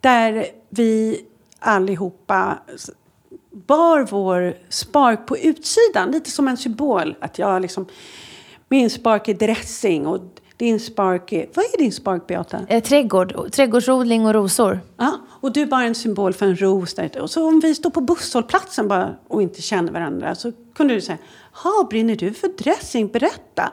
där 0.00 0.46
vi 0.68 1.20
allihopa 1.58 2.58
bar 3.50 4.06
vår 4.10 4.54
spark 4.68 5.26
på 5.26 5.38
utsidan. 5.38 6.10
Lite 6.10 6.30
som 6.30 6.48
en 6.48 6.56
symbol. 6.56 7.14
Att 7.20 7.38
jag 7.38 7.62
liksom 7.62 7.86
min 8.68 8.90
spark 8.90 9.28
är 9.28 9.34
dressing 9.34 10.06
och 10.06 10.20
din 10.56 10.80
spark 10.80 11.32
är... 11.32 11.46
Vad 11.54 11.64
är 11.64 11.78
din 11.78 11.92
spark, 11.92 12.26
Beata? 12.26 12.60
Eh, 12.68 12.82
trädgård, 12.82 13.52
trädgårdsodling 13.52 14.26
och 14.26 14.34
rosor. 14.34 14.80
Ja, 14.96 15.20
och 15.40 15.52
du 15.52 15.66
bara 15.66 15.84
en 15.84 15.94
symbol 15.94 16.32
för 16.32 16.46
en 16.46 16.56
ros. 16.56 16.94
Där. 16.94 17.18
Och 17.18 17.30
så 17.30 17.48
om 17.48 17.60
vi 17.60 17.74
står 17.74 17.90
på 17.90 18.00
busshållplatsen 18.00 18.88
bara 18.88 19.14
och 19.28 19.42
inte 19.42 19.62
känner 19.62 19.92
varandra 19.92 20.34
så 20.34 20.52
kunde 20.74 20.94
du 20.94 21.00
säga 21.00 21.18
Ha, 21.52 21.86
brinner 21.90 22.16
du 22.16 22.32
för 22.32 22.48
dressing? 22.48 23.08
Berätta. 23.08 23.72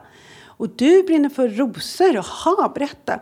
Och 0.61 0.69
du 0.75 1.03
brinner 1.03 1.29
för 1.29 1.49
rosor? 1.49 2.13
Jaha, 2.13 2.69
berätta. 2.69 3.19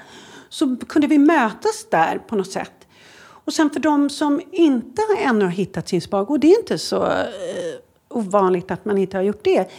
Så 0.50 0.78
kunde 0.78 1.08
vi 1.08 1.18
mötas 1.18 1.86
där 1.92 2.18
på 2.18 2.36
något 2.36 2.52
sätt. 2.52 2.88
Och 3.22 3.54
sen 3.54 3.70
för 3.70 3.80
de 3.80 4.10
som 4.10 4.42
inte 4.52 5.02
ännu 5.18 5.46
har 5.46 5.52
hittat 5.52 5.90
sin 5.90 6.02
spark, 6.02 6.30
och 6.30 6.40
det 6.40 6.52
är 6.52 6.60
inte 6.60 6.78
så 6.78 7.06
eh, 7.06 7.28
ovanligt 8.10 8.72
att 8.72 8.86
man 8.86 8.98
inte 8.98 9.18
har 9.18 9.24
gjort 9.24 9.44
det 9.44 9.70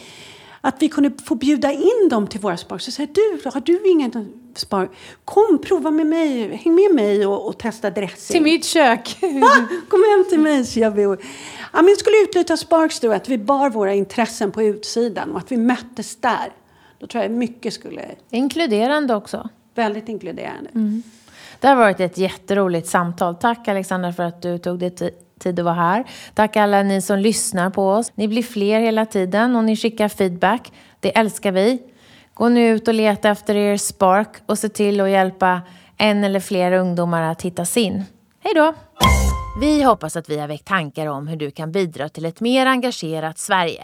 att 0.61 0.75
vi 0.79 0.89
kunde 0.89 1.11
få 1.25 1.35
bjuda 1.35 1.71
in 1.71 2.09
dem 2.09 2.27
till 2.27 2.39
våra 2.39 2.57
spark. 2.57 2.81
Så 2.81 2.91
säger 2.91 3.09
du, 3.13 3.49
har 3.49 3.61
du 3.61 3.89
ingen 3.89 4.33
spark? 4.55 4.91
Kom, 5.25 5.61
prova 5.63 5.91
med 5.91 6.05
mig, 6.05 6.55
häng 6.55 6.75
med 6.75 6.95
mig 6.95 7.25
och, 7.25 7.47
och 7.47 7.57
testa 7.57 7.89
dressing. 7.89 8.33
Till 8.33 8.43
mitt 8.43 8.65
kök. 8.65 9.17
kom 9.89 10.03
hem 10.11 10.25
till 10.29 10.39
mig 10.39 10.65
så 10.65 10.79
jag 10.79 10.91
vill. 10.91 11.15
Ja, 11.73 11.81
men 11.81 11.95
skulle 11.95 12.17
utlysa 12.23 12.57
Sparks 12.57 12.99
då, 12.99 13.11
att 13.11 13.29
vi 13.29 13.37
bar 13.37 13.69
våra 13.69 13.93
intressen 13.93 14.51
på 14.51 14.63
utsidan 14.63 15.31
och 15.31 15.37
att 15.37 15.51
vi 15.51 15.57
möttes 15.57 16.15
där. 16.15 16.53
Då 17.01 17.07
tror 17.07 17.23
jag 17.23 17.31
mycket 17.31 17.73
skulle... 17.73 18.01
Inkluderande 18.29 19.15
också. 19.15 19.49
Väldigt 19.75 20.09
inkluderande. 20.09 20.69
Mm. 20.75 21.03
Det 21.59 21.67
har 21.67 21.75
varit 21.75 21.99
ett 21.99 22.17
jätteroligt 22.17 22.87
samtal. 22.87 23.35
Tack 23.35 23.67
Alexandra 23.67 24.13
för 24.13 24.23
att 24.23 24.41
du 24.41 24.57
tog 24.57 24.79
dig 24.79 24.95
tid 25.39 25.59
att 25.59 25.65
vara 25.65 25.75
här. 25.75 26.03
Tack 26.33 26.55
alla 26.55 26.83
ni 26.83 27.01
som 27.01 27.19
lyssnar 27.19 27.69
på 27.69 27.89
oss. 27.89 28.11
Ni 28.15 28.27
blir 28.27 28.43
fler 28.43 28.79
hela 28.79 29.05
tiden 29.05 29.55
och 29.55 29.63
ni 29.63 29.75
skickar 29.75 30.09
feedback. 30.09 30.71
Det 30.99 31.17
älskar 31.17 31.51
vi. 31.51 31.81
Gå 32.33 32.49
nu 32.49 32.69
ut 32.69 32.87
och 32.87 32.93
leta 32.93 33.29
efter 33.29 33.55
er 33.55 33.77
spark 33.77 34.29
och 34.45 34.59
se 34.59 34.69
till 34.69 35.01
att 35.01 35.09
hjälpa 35.09 35.61
en 35.97 36.23
eller 36.23 36.39
fler 36.39 36.71
ungdomar 36.71 37.21
att 37.21 37.41
hitta 37.41 37.65
sin. 37.65 38.03
Hej 38.39 38.53
då! 38.55 38.73
Vi 39.61 39.83
hoppas 39.83 40.15
att 40.15 40.29
vi 40.29 40.39
har 40.39 40.47
väckt 40.47 40.67
tankar 40.67 41.07
om 41.07 41.27
hur 41.27 41.37
du 41.37 41.51
kan 41.51 41.71
bidra 41.71 42.09
till 42.09 42.25
ett 42.25 42.39
mer 42.39 42.65
engagerat 42.65 43.39
Sverige. 43.39 43.83